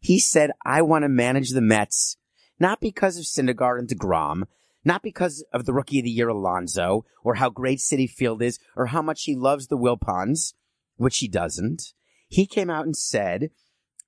[0.00, 2.16] He said, I want to manage the Mets,
[2.58, 4.44] not because of Syndergaard and DeGrom,
[4.84, 8.58] not because of the rookie of the year Alonso, or how great Citi Field is,
[8.76, 10.54] or how much he loves the Wilpons,
[10.96, 11.94] which he doesn't.
[12.28, 13.50] He came out and said,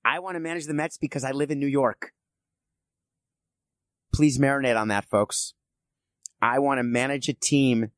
[0.05, 2.13] I want to manage the Mets because I live in New York.
[4.13, 5.55] Please marinate on that, folks.
[6.41, 7.91] I want to manage a team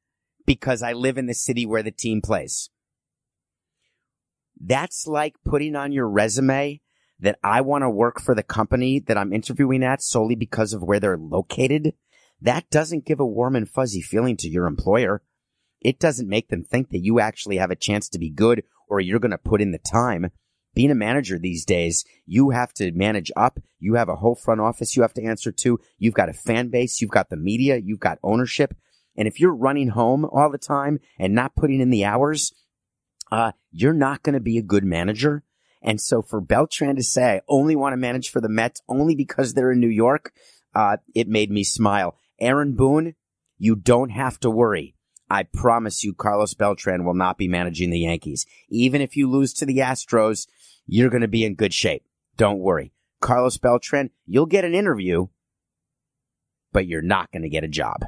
[0.47, 2.71] because I live in the city where the team plays.
[4.61, 6.81] That's like putting on your resume
[7.21, 10.83] that I want to work for the company that I'm interviewing at solely because of
[10.83, 11.95] where they're located,
[12.41, 15.23] that doesn't give a warm and fuzzy feeling to your employer.
[15.81, 19.01] It doesn't make them think that you actually have a chance to be good or
[19.01, 20.31] you're going to put in the time.
[20.75, 23.59] Being a manager these days, you have to manage up.
[23.81, 25.81] You have a whole front office you have to answer to.
[25.99, 27.01] You've got a fan base.
[27.01, 27.77] You've got the media.
[27.77, 28.77] You've got ownership.
[29.17, 32.53] And if you're running home all the time and not putting in the hours,
[33.33, 35.43] uh, you're not going to be a good manager.
[35.83, 39.15] And so for Beltran to say, I only want to manage for the Mets only
[39.15, 40.33] because they're in New York,
[40.75, 42.17] uh, it made me smile.
[42.41, 43.15] Aaron Boone,
[43.59, 44.95] you don't have to worry.
[45.31, 48.47] I promise you, Carlos Beltran will not be managing the Yankees.
[48.71, 50.47] Even if you lose to the Astros,
[50.87, 52.05] you're going to be in good shape.
[52.37, 52.93] Don't worry.
[53.21, 55.27] Carlos Beltran, you'll get an interview,
[56.73, 58.05] but you're not going to get a job.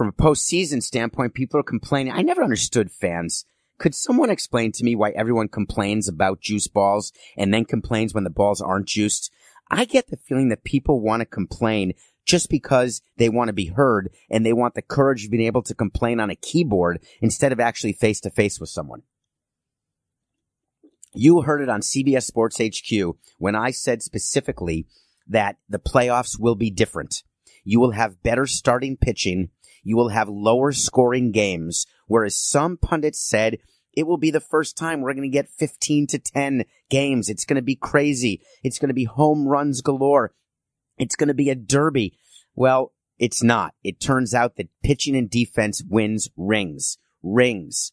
[0.00, 2.14] From a postseason standpoint, people are complaining.
[2.14, 3.44] I never understood fans.
[3.76, 8.24] Could someone explain to me why everyone complains about juice balls and then complains when
[8.24, 9.30] the balls aren't juiced?
[9.70, 11.92] I get the feeling that people want to complain
[12.24, 15.62] just because they want to be heard and they want the courage of being able
[15.64, 19.02] to complain on a keyboard instead of actually face to face with someone.
[21.12, 24.86] You heard it on CBS Sports HQ when I said specifically
[25.28, 27.22] that the playoffs will be different.
[27.64, 29.50] You will have better starting pitching.
[29.82, 33.58] You will have lower scoring games, whereas some pundits said
[33.92, 37.28] it will be the first time we're going to get 15 to 10 games.
[37.28, 38.42] It's going to be crazy.
[38.62, 40.32] It's going to be home runs galore.
[40.98, 42.16] It's going to be a derby.
[42.54, 43.74] Well, it's not.
[43.82, 46.98] It turns out that pitching and defense wins rings.
[47.22, 47.92] Rings.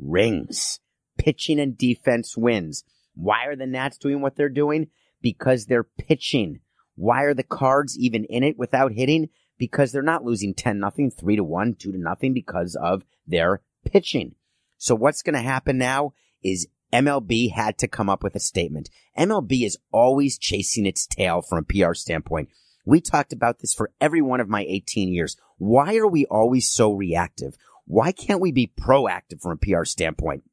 [0.00, 0.80] Rings.
[1.18, 2.84] Pitching and defense wins.
[3.14, 4.88] Why are the Nats doing what they're doing?
[5.22, 6.60] Because they're pitching.
[6.94, 9.28] Why are the cards even in it without hitting?
[9.58, 13.62] Because they're not losing 10 nothing, 3 to 1, 2 to nothing because of their
[13.84, 14.34] pitching.
[14.78, 18.90] So what's going to happen now is MLB had to come up with a statement.
[19.18, 22.50] MLB is always chasing its tail from a PR standpoint.
[22.84, 25.36] We talked about this for every one of my 18 years.
[25.58, 27.56] Why are we always so reactive?
[27.86, 30.44] Why can't we be proactive from a PR standpoint?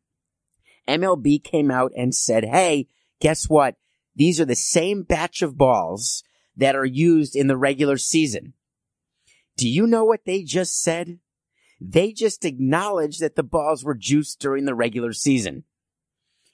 [0.88, 2.88] MLB came out and said, Hey,
[3.20, 3.76] guess what?
[4.16, 6.24] These are the same batch of balls
[6.56, 8.54] that are used in the regular season.
[9.56, 11.20] Do you know what they just said?
[11.80, 15.66] They just acknowledged that the balls were juiced during the regular season.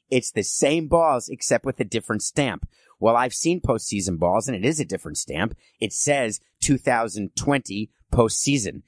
[0.10, 2.68] It's the same balls except with a different stamp.
[3.00, 5.56] Well, I've seen postseason balls and it is a different stamp.
[5.80, 8.82] It says 2020 postseason.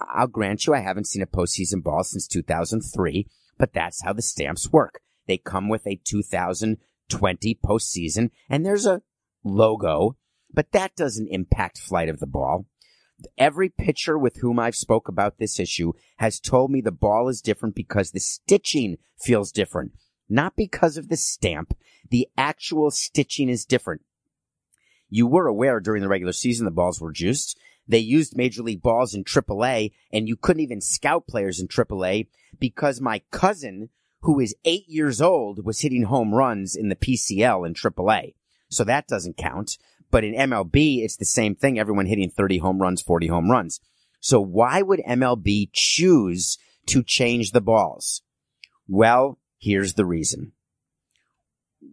[0.00, 4.22] I'll grant you I haven't seen a postseason ball since 2003, but that's how the
[4.22, 5.00] stamps work.
[5.26, 9.02] They come with a 2020 postseason and there's a
[9.44, 10.16] logo,
[10.52, 12.66] but that doesn't impact flight of the ball.
[13.38, 17.40] Every pitcher with whom I've spoke about this issue has told me the ball is
[17.40, 19.92] different because the stitching feels different.
[20.28, 21.76] Not because of the stamp.
[22.10, 24.02] The actual stitching is different.
[25.08, 27.58] You were aware during the regular season the balls were juiced.
[27.86, 32.28] They used major league balls in AAA and you couldn't even scout players in AAA
[32.58, 37.66] because my cousin, who is eight years old, was hitting home runs in the PCL
[37.66, 38.34] in AAA.
[38.70, 39.78] So that doesn't count.
[40.14, 41.76] But in MLB, it's the same thing.
[41.76, 43.80] Everyone hitting 30 home runs, 40 home runs.
[44.20, 48.22] So why would MLB choose to change the balls?
[48.86, 50.52] Well, here's the reason.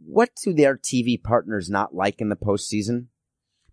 [0.06, 3.08] What do their TV partners not like in the postseason?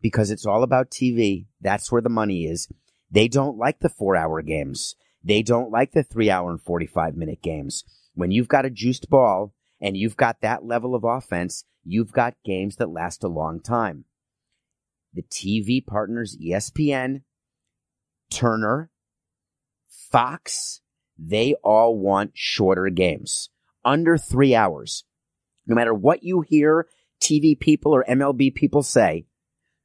[0.01, 1.45] Because it's all about TV.
[1.61, 2.69] That's where the money is.
[3.11, 4.95] They don't like the four hour games.
[5.23, 7.85] They don't like the three hour and 45 minute games.
[8.15, 12.43] When you've got a juiced ball and you've got that level of offense, you've got
[12.47, 14.07] games that last a long time.
[15.15, 17.23] The TV partners, ESPN,
[18.31, 18.91] Turner,
[19.89, 20.81] Fox,
[21.19, 23.51] they all want shorter games,
[23.85, 25.05] under three hours.
[25.67, 26.87] No matter what you hear
[27.21, 29.27] TV people or MLB people say,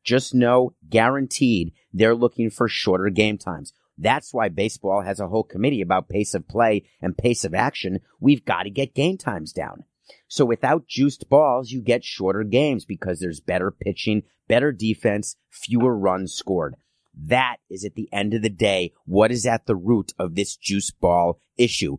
[0.04, 3.74] just know guaranteed they're looking for shorter game times.
[3.98, 8.00] That's why baseball has a whole committee about pace of play and pace of action.
[8.20, 9.86] We've got to get game times down.
[10.28, 15.98] So without juiced balls, you get shorter games because there's better pitching, better defense, fewer
[15.98, 16.76] runs scored.
[17.16, 20.56] That is at the end of the day what is at the root of this
[20.56, 21.98] juice ball issue.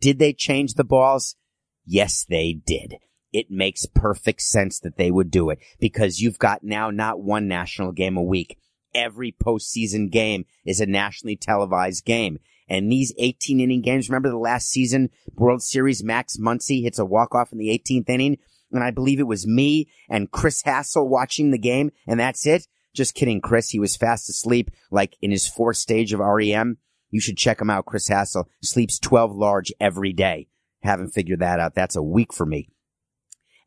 [0.00, 1.36] Did they change the balls?
[1.84, 2.96] Yes, they did.
[3.32, 7.48] It makes perfect sense that they would do it because you've got now not one
[7.48, 8.58] national game a week.
[8.94, 12.38] Every postseason game is a nationally televised game.
[12.68, 17.04] And these 18 inning games, remember the last season World Series, Max Muncy hits a
[17.04, 18.38] walk off in the 18th inning.
[18.72, 21.90] And I believe it was me and Chris Hassel watching the game.
[22.06, 22.66] And that's it.
[22.94, 23.70] Just kidding, Chris.
[23.70, 26.78] He was fast asleep, like in his fourth stage of REM.
[27.10, 27.86] You should check him out.
[27.86, 30.48] Chris Hassel sleeps 12 large every day.
[30.82, 31.74] haven't figured that out.
[31.74, 32.68] That's a week for me.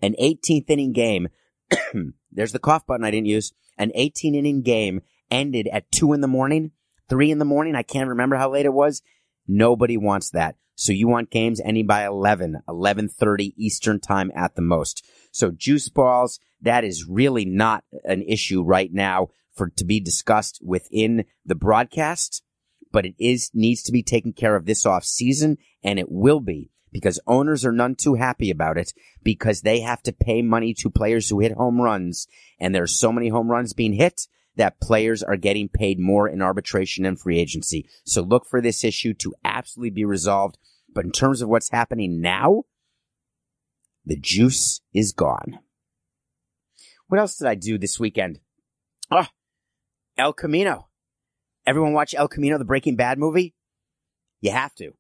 [0.02, 1.30] An 18th inning game.
[2.32, 3.54] there's the cough button I didn't use.
[3.78, 6.72] An 18 inning game ended at two in the morning,
[7.10, 7.76] three in the morning.
[7.76, 9.02] I can't remember how late it was.
[9.48, 10.56] Nobody wants that.
[10.76, 15.06] So you want games ending by 11, 11:30 Eastern time at the most.
[15.32, 20.60] So juice balls, that is really not an issue right now for to be discussed
[20.64, 22.44] within the broadcast,
[22.92, 26.40] but it is needs to be taken care of this off season and it will
[26.40, 30.74] be because owners are none too happy about it because they have to pay money
[30.74, 32.28] to players who hit home runs
[32.60, 34.28] and there's so many home runs being hit
[34.60, 37.88] that players are getting paid more in arbitration and free agency.
[38.06, 40.58] So look for this issue to absolutely be resolved.
[40.94, 42.64] But in terms of what's happening now,
[44.06, 45.60] the juice is gone.
[47.08, 48.42] What else did I do this weekend?
[49.10, 49.28] Oh,
[50.18, 50.90] El Camino.
[51.66, 53.56] Everyone watch El Camino, the Breaking Bad movie?
[54.42, 54.92] You have to.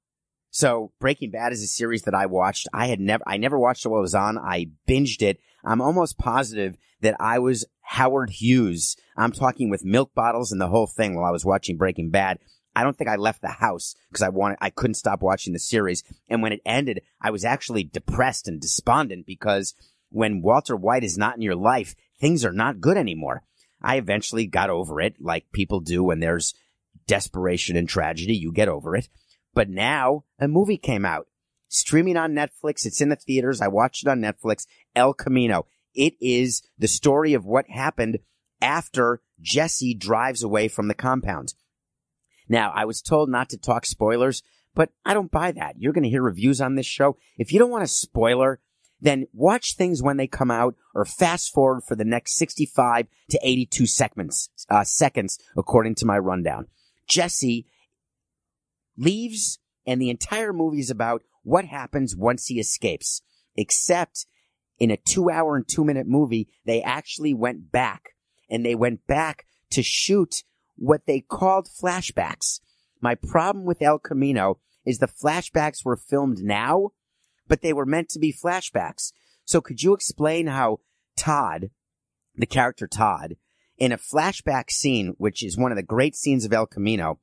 [0.52, 2.68] So Breaking Bad is a series that I watched.
[2.74, 4.38] I had never, I never watched it while it was on.
[4.38, 5.39] I binged it.
[5.64, 8.95] I'm almost positive that I was Howard Hughes.
[9.16, 12.39] I'm talking with milk bottles and the whole thing while I was watching Breaking Bad.
[12.76, 15.60] I don't think I left the house because I wanted, I couldn't stop watching the
[15.60, 16.04] series.
[16.30, 19.76] And when it ended, I was actually depressed and despondent because
[20.10, 23.43] when Walter White is not in your life, things are not good anymore.
[23.82, 26.54] I eventually got over it like people do when there's
[27.08, 28.36] desperation and tragedy.
[28.36, 29.08] You get over it.
[29.60, 31.28] But now a movie came out
[31.68, 32.86] streaming on Netflix.
[32.86, 33.60] It's in the theaters.
[33.60, 34.66] I watched it on Netflix.
[34.95, 35.66] El Camino.
[35.93, 38.20] It is the story of what happened
[38.62, 41.55] after Jesse drives away from the compound.
[42.47, 44.43] Now, I was told not to talk spoilers,
[44.76, 45.76] but I don't buy that.
[45.78, 47.18] You're going to hear reviews on this show.
[47.38, 48.62] If you don't want a spoiler,
[49.01, 53.39] then watch things when they come out or fast forward for the next 65 to
[53.43, 56.68] 82 segments, uh, seconds, according to my rundown.
[57.10, 57.66] Jesse
[59.00, 63.22] leaves and the entire movie is about what happens once he escapes.
[63.56, 64.26] Except
[64.78, 68.10] in a two hour and two minute movie, they actually went back
[68.50, 70.43] and they went back to shoot
[70.76, 72.60] what they called flashbacks.
[73.02, 76.91] My problem with El Camino is the flashbacks were filmed now,
[77.47, 79.12] but they were meant to be flashbacks.
[79.45, 80.80] So could you explain how
[81.18, 81.72] Todd,
[82.36, 83.36] the character Todd,
[83.78, 87.20] in a flashback scene, which is one of the great scenes of El Camino,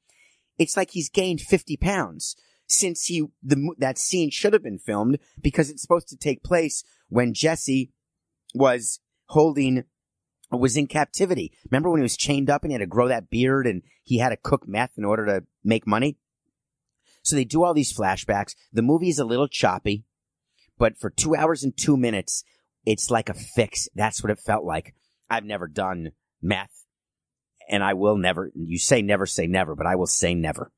[0.58, 2.36] it's like he's gained 50 pounds
[2.66, 6.82] since he, the, that scene should have been filmed because it's supposed to take place
[7.08, 7.92] when Jesse
[8.54, 9.84] was holding,
[10.50, 11.52] was in captivity.
[11.70, 14.18] Remember when he was chained up and he had to grow that beard and he
[14.18, 16.16] had to cook meth in order to make money?
[17.22, 18.54] So they do all these flashbacks.
[18.72, 20.04] The movie is a little choppy,
[20.78, 22.44] but for two hours and two minutes,
[22.84, 23.88] it's like a fix.
[23.94, 24.94] That's what it felt like.
[25.28, 26.85] I've never done meth
[27.68, 30.72] and I will never, you say never say never, but I will say never.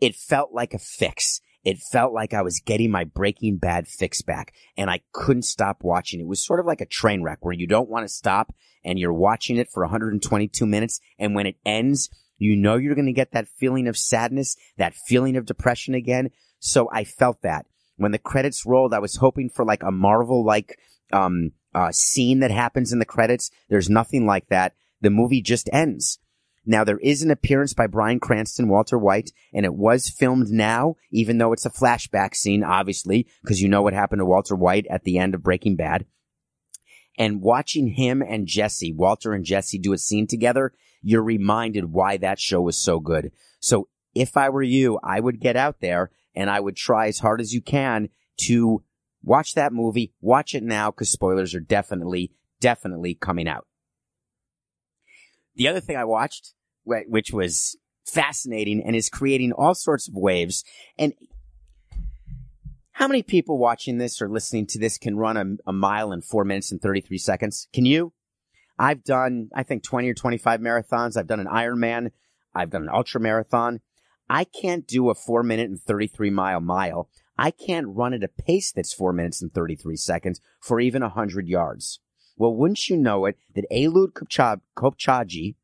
[0.00, 1.40] It felt like a fix.
[1.64, 5.78] It felt like I was getting my Breaking Bad fix back and I couldn't stop
[5.82, 6.20] watching.
[6.20, 8.52] It was sort of like a train wreck where you don't want to stop
[8.84, 11.00] and you're watching it for 122 minutes.
[11.18, 14.94] And when it ends, you know you're going to get that feeling of sadness, that
[14.94, 16.30] feeling of depression again.
[16.58, 17.66] So I felt that
[17.96, 20.76] when the credits rolled, I was hoping for like a Marvel like,
[21.12, 23.50] um, uh, scene that happens in the credits.
[23.68, 24.74] There's nothing like that.
[25.02, 26.18] The movie just ends.
[26.64, 30.94] Now there is an appearance by Bryan Cranston, Walter White, and it was filmed now,
[31.10, 34.86] even though it's a flashback scene, obviously, because you know what happened to Walter White
[34.88, 36.06] at the end of Breaking Bad.
[37.18, 40.72] And watching him and Jesse, Walter and Jesse do a scene together,
[41.02, 43.32] you're reminded why that show was so good.
[43.60, 47.18] So if I were you, I would get out there and I would try as
[47.18, 48.08] hard as you can
[48.42, 48.84] to
[49.22, 53.66] watch that movie, watch it now, because spoilers are definitely, definitely coming out.
[55.54, 57.76] The other thing I watched, which was
[58.06, 60.64] fascinating and is creating all sorts of waves.
[60.98, 61.14] And
[62.92, 66.20] how many people watching this or listening to this can run a, a, mile in
[66.20, 67.68] four minutes and 33 seconds?
[67.72, 68.12] Can you?
[68.78, 71.16] I've done, I think 20 or 25 marathons.
[71.16, 72.10] I've done an Ironman.
[72.54, 73.80] I've done an ultra marathon.
[74.28, 77.08] I can't do a four minute and 33 mile mile.
[77.38, 81.08] I can't run at a pace that's four minutes and 33 seconds for even a
[81.08, 82.00] hundred yards.
[82.36, 85.54] Well, wouldn't you know it that Eliud Kipchoge,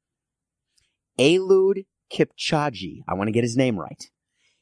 [1.19, 4.11] Eliud Kipchoge, I want to get his name right.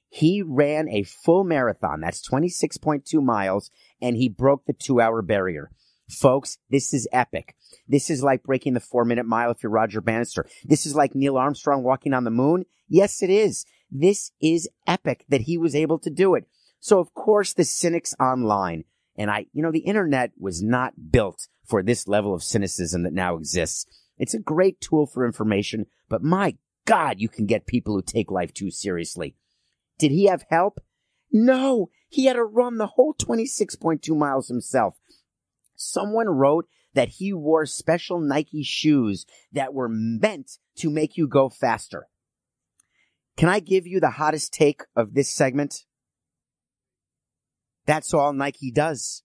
[0.08, 2.00] He ran a full marathon.
[2.00, 5.70] That's 26.2 miles and he broke the two hour barrier.
[6.08, 7.56] Folks, this is epic.
[7.88, 10.46] This is like breaking the four minute mile if you're Roger Bannister.
[10.64, 12.64] This is like Neil Armstrong walking on the moon.
[12.88, 13.66] Yes, it is.
[13.90, 16.46] This is epic that he was able to do it.
[16.78, 18.84] So of course the cynics online
[19.16, 23.12] and I, you know, the internet was not built for this level of cynicism that
[23.12, 23.86] now exists.
[24.18, 28.30] It's a great tool for information, but my God, you can get people who take
[28.30, 29.36] life too seriously.
[29.98, 30.80] Did he have help?
[31.32, 34.96] No, he had to run the whole 26.2 miles himself.
[35.74, 41.48] Someone wrote that he wore special Nike shoes that were meant to make you go
[41.48, 42.06] faster.
[43.36, 45.84] Can I give you the hottest take of this segment?
[47.84, 49.22] That's all Nike does.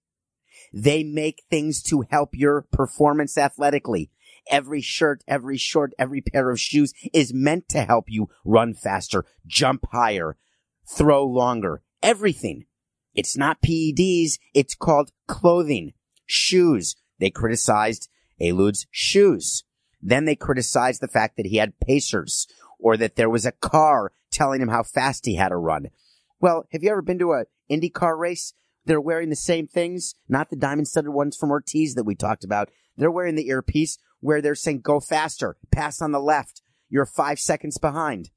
[0.74, 4.10] They make things to help your performance athletically.
[4.50, 9.26] Every shirt, every short, every pair of shoes is meant to help you run faster,
[9.46, 10.38] jump higher,
[10.88, 12.66] throw longer, everything.
[13.14, 14.40] It's not PEDs.
[14.54, 15.94] It's called clothing,
[16.26, 16.96] shoes.
[17.20, 18.10] They criticized
[18.40, 19.64] Eliud's shoes.
[20.02, 22.48] Then they criticized the fact that he had pacers
[22.80, 25.90] or that there was a car telling him how fast he had to run.
[26.40, 28.54] Well, have you ever been to a IndyCar race?
[28.86, 32.44] They're wearing the same things, not the diamond studded ones from Ortiz that we talked
[32.44, 32.70] about.
[32.98, 36.62] They're wearing the earpiece where they're saying go faster, pass on the left.
[36.90, 38.30] You're five seconds behind.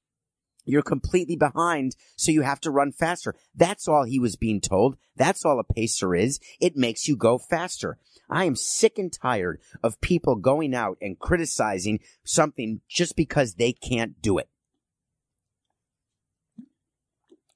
[0.64, 3.34] You're completely behind, so you have to run faster.
[3.54, 4.96] That's all he was being told.
[5.16, 6.40] That's all a pacer is.
[6.60, 7.98] It makes you go faster.
[8.30, 13.72] I am sick and tired of people going out and criticizing something just because they
[13.72, 14.48] can't do it.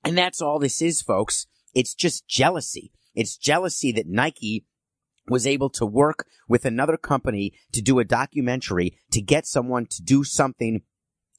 [0.05, 1.47] And that's all this is, folks.
[1.75, 2.93] It's just jealousy.
[3.15, 4.65] It's jealousy that Nike
[5.29, 10.03] was able to work with another company to do a documentary to get someone to
[10.03, 10.83] do something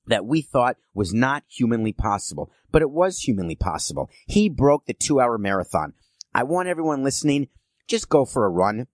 [0.07, 4.09] that we thought was not humanly possible, but it was humanly possible.
[4.27, 5.93] He broke the two hour marathon.
[6.33, 7.47] I want everyone listening,
[7.87, 8.87] just go for a run.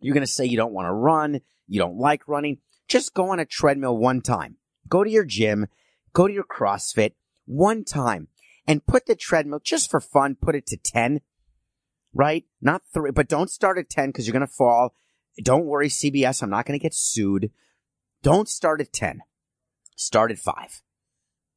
[0.00, 1.40] You're going to say you don't want to run.
[1.66, 2.58] You don't like running.
[2.88, 4.56] Just go on a treadmill one time.
[4.88, 5.66] Go to your gym.
[6.12, 7.12] Go to your CrossFit
[7.44, 8.28] one time
[8.70, 10.36] and put the treadmill just for fun.
[10.40, 11.22] Put it to 10,
[12.14, 12.44] right?
[12.60, 14.94] Not three, but don't start at 10 because you're going to fall.
[15.42, 16.40] Don't worry, CBS.
[16.40, 17.50] I'm not going to get sued.
[18.22, 19.22] Don't start at 10.
[19.96, 20.82] Start at five.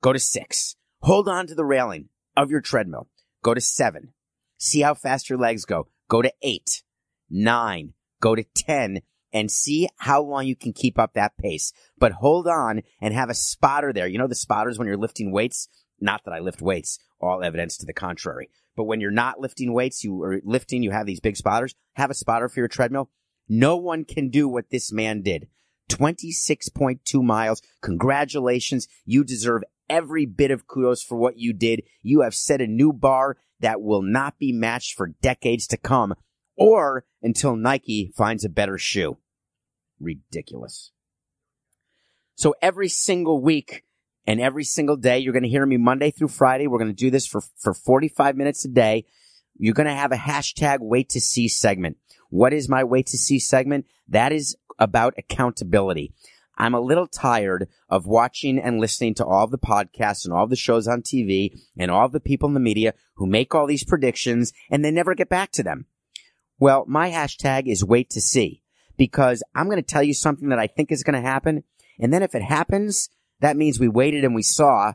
[0.02, 0.76] Go to six.
[1.04, 3.10] Hold on to the railing of your treadmill.
[3.44, 4.14] Go to seven.
[4.58, 5.90] See how fast your legs go.
[6.08, 6.82] Go to eight,
[7.30, 9.02] nine, go to 10
[9.32, 11.74] and see how long you can keep up that pace.
[12.00, 14.08] But hold on and have a spotter there.
[14.08, 15.70] You know the spotters when you're lifting weights?
[16.00, 18.50] Not that I lift weights, all evidence to the contrary.
[18.76, 21.76] But when you're not lifting weights, you are lifting, you have these big spotters.
[21.94, 23.10] Have a spotter for your treadmill.
[23.48, 25.48] No one can do what this man did.
[25.90, 27.62] 26.2 miles.
[27.82, 28.88] Congratulations.
[29.06, 31.84] You deserve every bit of kudos for what you did.
[32.02, 36.16] You have set a new bar that will not be matched for decades to come
[36.56, 39.18] or until Nike finds a better shoe.
[40.00, 40.92] Ridiculous.
[42.36, 43.84] So every single week
[44.26, 46.68] and every single day, you're going to hear me Monday through Friday.
[46.68, 49.06] We're going to do this for, for 45 minutes a day.
[49.58, 51.98] You're going to have a hashtag wait to see segment.
[52.30, 53.86] What is my wait to see segment?
[54.08, 56.14] That is about accountability.
[56.58, 60.56] I'm a little tired of watching and listening to all the podcasts and all the
[60.56, 64.54] shows on TV and all the people in the media who make all these predictions
[64.70, 65.86] and they never get back to them.
[66.60, 68.62] Well, my hashtag is wait to see
[68.98, 71.64] because I'm going to tell you something that I think is going to happen.
[72.00, 73.10] And then if it happens,
[73.44, 74.94] that means we waited and we saw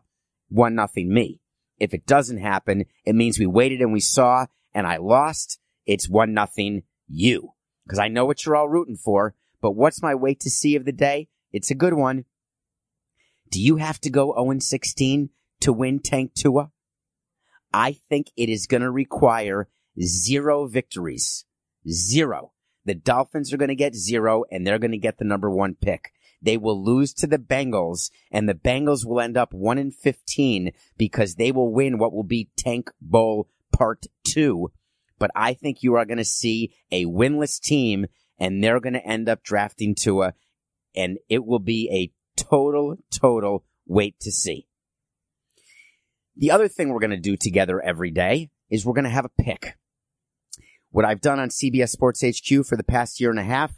[0.49, 1.38] one nothing me.
[1.78, 5.61] If it doesn't happen, it means we waited and we saw and I lost.
[5.84, 7.51] It's one nothing you
[7.84, 9.34] because I know what you're all rooting for.
[9.61, 11.28] But what's my wait to see of the day?
[11.53, 12.24] It's a good one.
[13.51, 15.28] Do you have to go 0 16
[15.61, 16.70] to win Tank Tua?
[17.70, 19.68] I think it is going to require
[20.01, 21.44] zero victories.
[21.86, 22.53] Zero.
[22.86, 25.74] The Dolphins are going to get zero and they're going to get the number one
[25.74, 26.12] pick.
[26.41, 30.72] They will lose to the Bengals and the Bengals will end up 1 in 15
[30.97, 34.70] because they will win what will be Tank Bowl part two.
[35.18, 38.07] But I think you are going to see a winless team
[38.39, 40.34] and they're going to end up drafting Tua
[40.95, 44.66] and it will be a total, total wait to see.
[46.36, 49.24] The other thing we're going to do together every day is we're going to have
[49.24, 49.76] a pick.
[50.91, 53.74] What I've done on CBS Sports HQ for the past year and a half,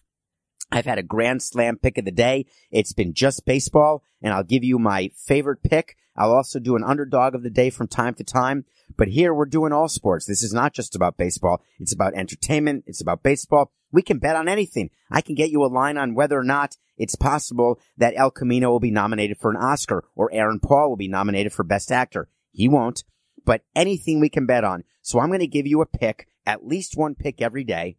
[0.72, 2.46] I've had a grand slam pick of the day.
[2.70, 5.96] It's been just baseball and I'll give you my favorite pick.
[6.16, 8.64] I'll also do an underdog of the day from time to time.
[8.96, 10.26] But here we're doing all sports.
[10.26, 11.62] This is not just about baseball.
[11.78, 12.84] It's about entertainment.
[12.86, 13.72] It's about baseball.
[13.92, 14.90] We can bet on anything.
[15.10, 18.70] I can get you a line on whether or not it's possible that El Camino
[18.70, 22.28] will be nominated for an Oscar or Aaron Paul will be nominated for best actor.
[22.52, 23.04] He won't,
[23.44, 24.84] but anything we can bet on.
[25.02, 27.96] So I'm going to give you a pick, at least one pick every day,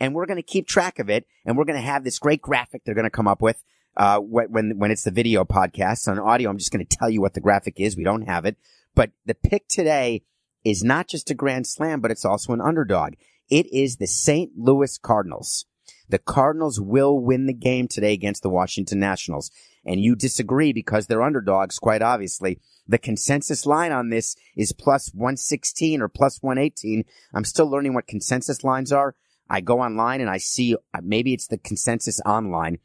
[0.00, 2.42] and we're going to keep track of it, and we're going to have this great
[2.42, 3.62] graphic they're going to come up with.
[3.96, 7.20] Uh, when, when it's the video podcast on audio, I'm just going to tell you
[7.20, 7.96] what the graphic is.
[7.96, 8.56] We don't have it,
[8.94, 10.22] but the pick today
[10.64, 13.14] is not just a grand slam, but it's also an underdog.
[13.50, 14.52] It is the St.
[14.56, 15.66] Louis Cardinals.
[16.08, 19.50] The Cardinals will win the game today against the Washington Nationals.
[19.84, 22.60] and you disagree because they're underdogs, quite obviously.
[22.86, 27.04] The consensus line on this is plus 116 or plus 118.
[27.32, 29.14] I'm still learning what consensus lines are.
[29.48, 32.78] I go online and I see uh, maybe it's the consensus online,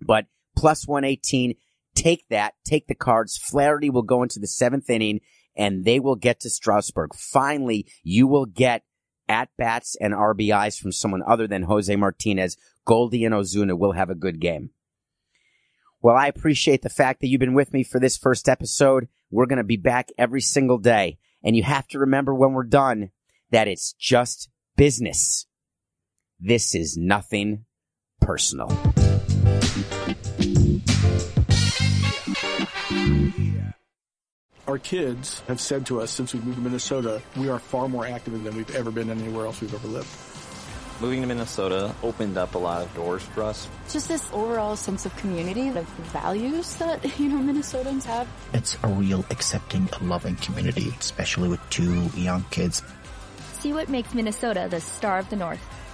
[0.00, 0.26] but
[0.56, 1.54] plus 118.
[1.94, 3.36] Take that, take the cards.
[3.36, 5.20] Flaherty will go into the seventh inning
[5.56, 7.14] and they will get to Strasburg.
[7.14, 8.84] Finally, you will get
[9.28, 12.56] at bats and RBIs from someone other than Jose Martinez.
[12.84, 14.70] Goldie and Ozuna will have a good game.
[16.02, 19.08] Well, I appreciate the fact that you've been with me for this first episode.
[19.30, 21.18] We're going to be back every single day.
[21.44, 23.10] And you have to remember when we're done
[23.50, 25.46] that it's just business.
[26.42, 27.66] This is nothing
[28.18, 28.68] personal.
[34.66, 38.06] Our kids have said to us since we moved to Minnesota, we are far more
[38.06, 40.08] active than we've ever been anywhere else we've ever lived.
[41.02, 43.68] Moving to Minnesota opened up a lot of doors for us.
[43.90, 45.82] Just this overall sense of community, the
[46.12, 48.26] values that, you know, Minnesotans have.
[48.54, 52.82] It's a real accepting, loving community, especially with two young kids.
[53.58, 55.60] See what makes Minnesota the star of the North.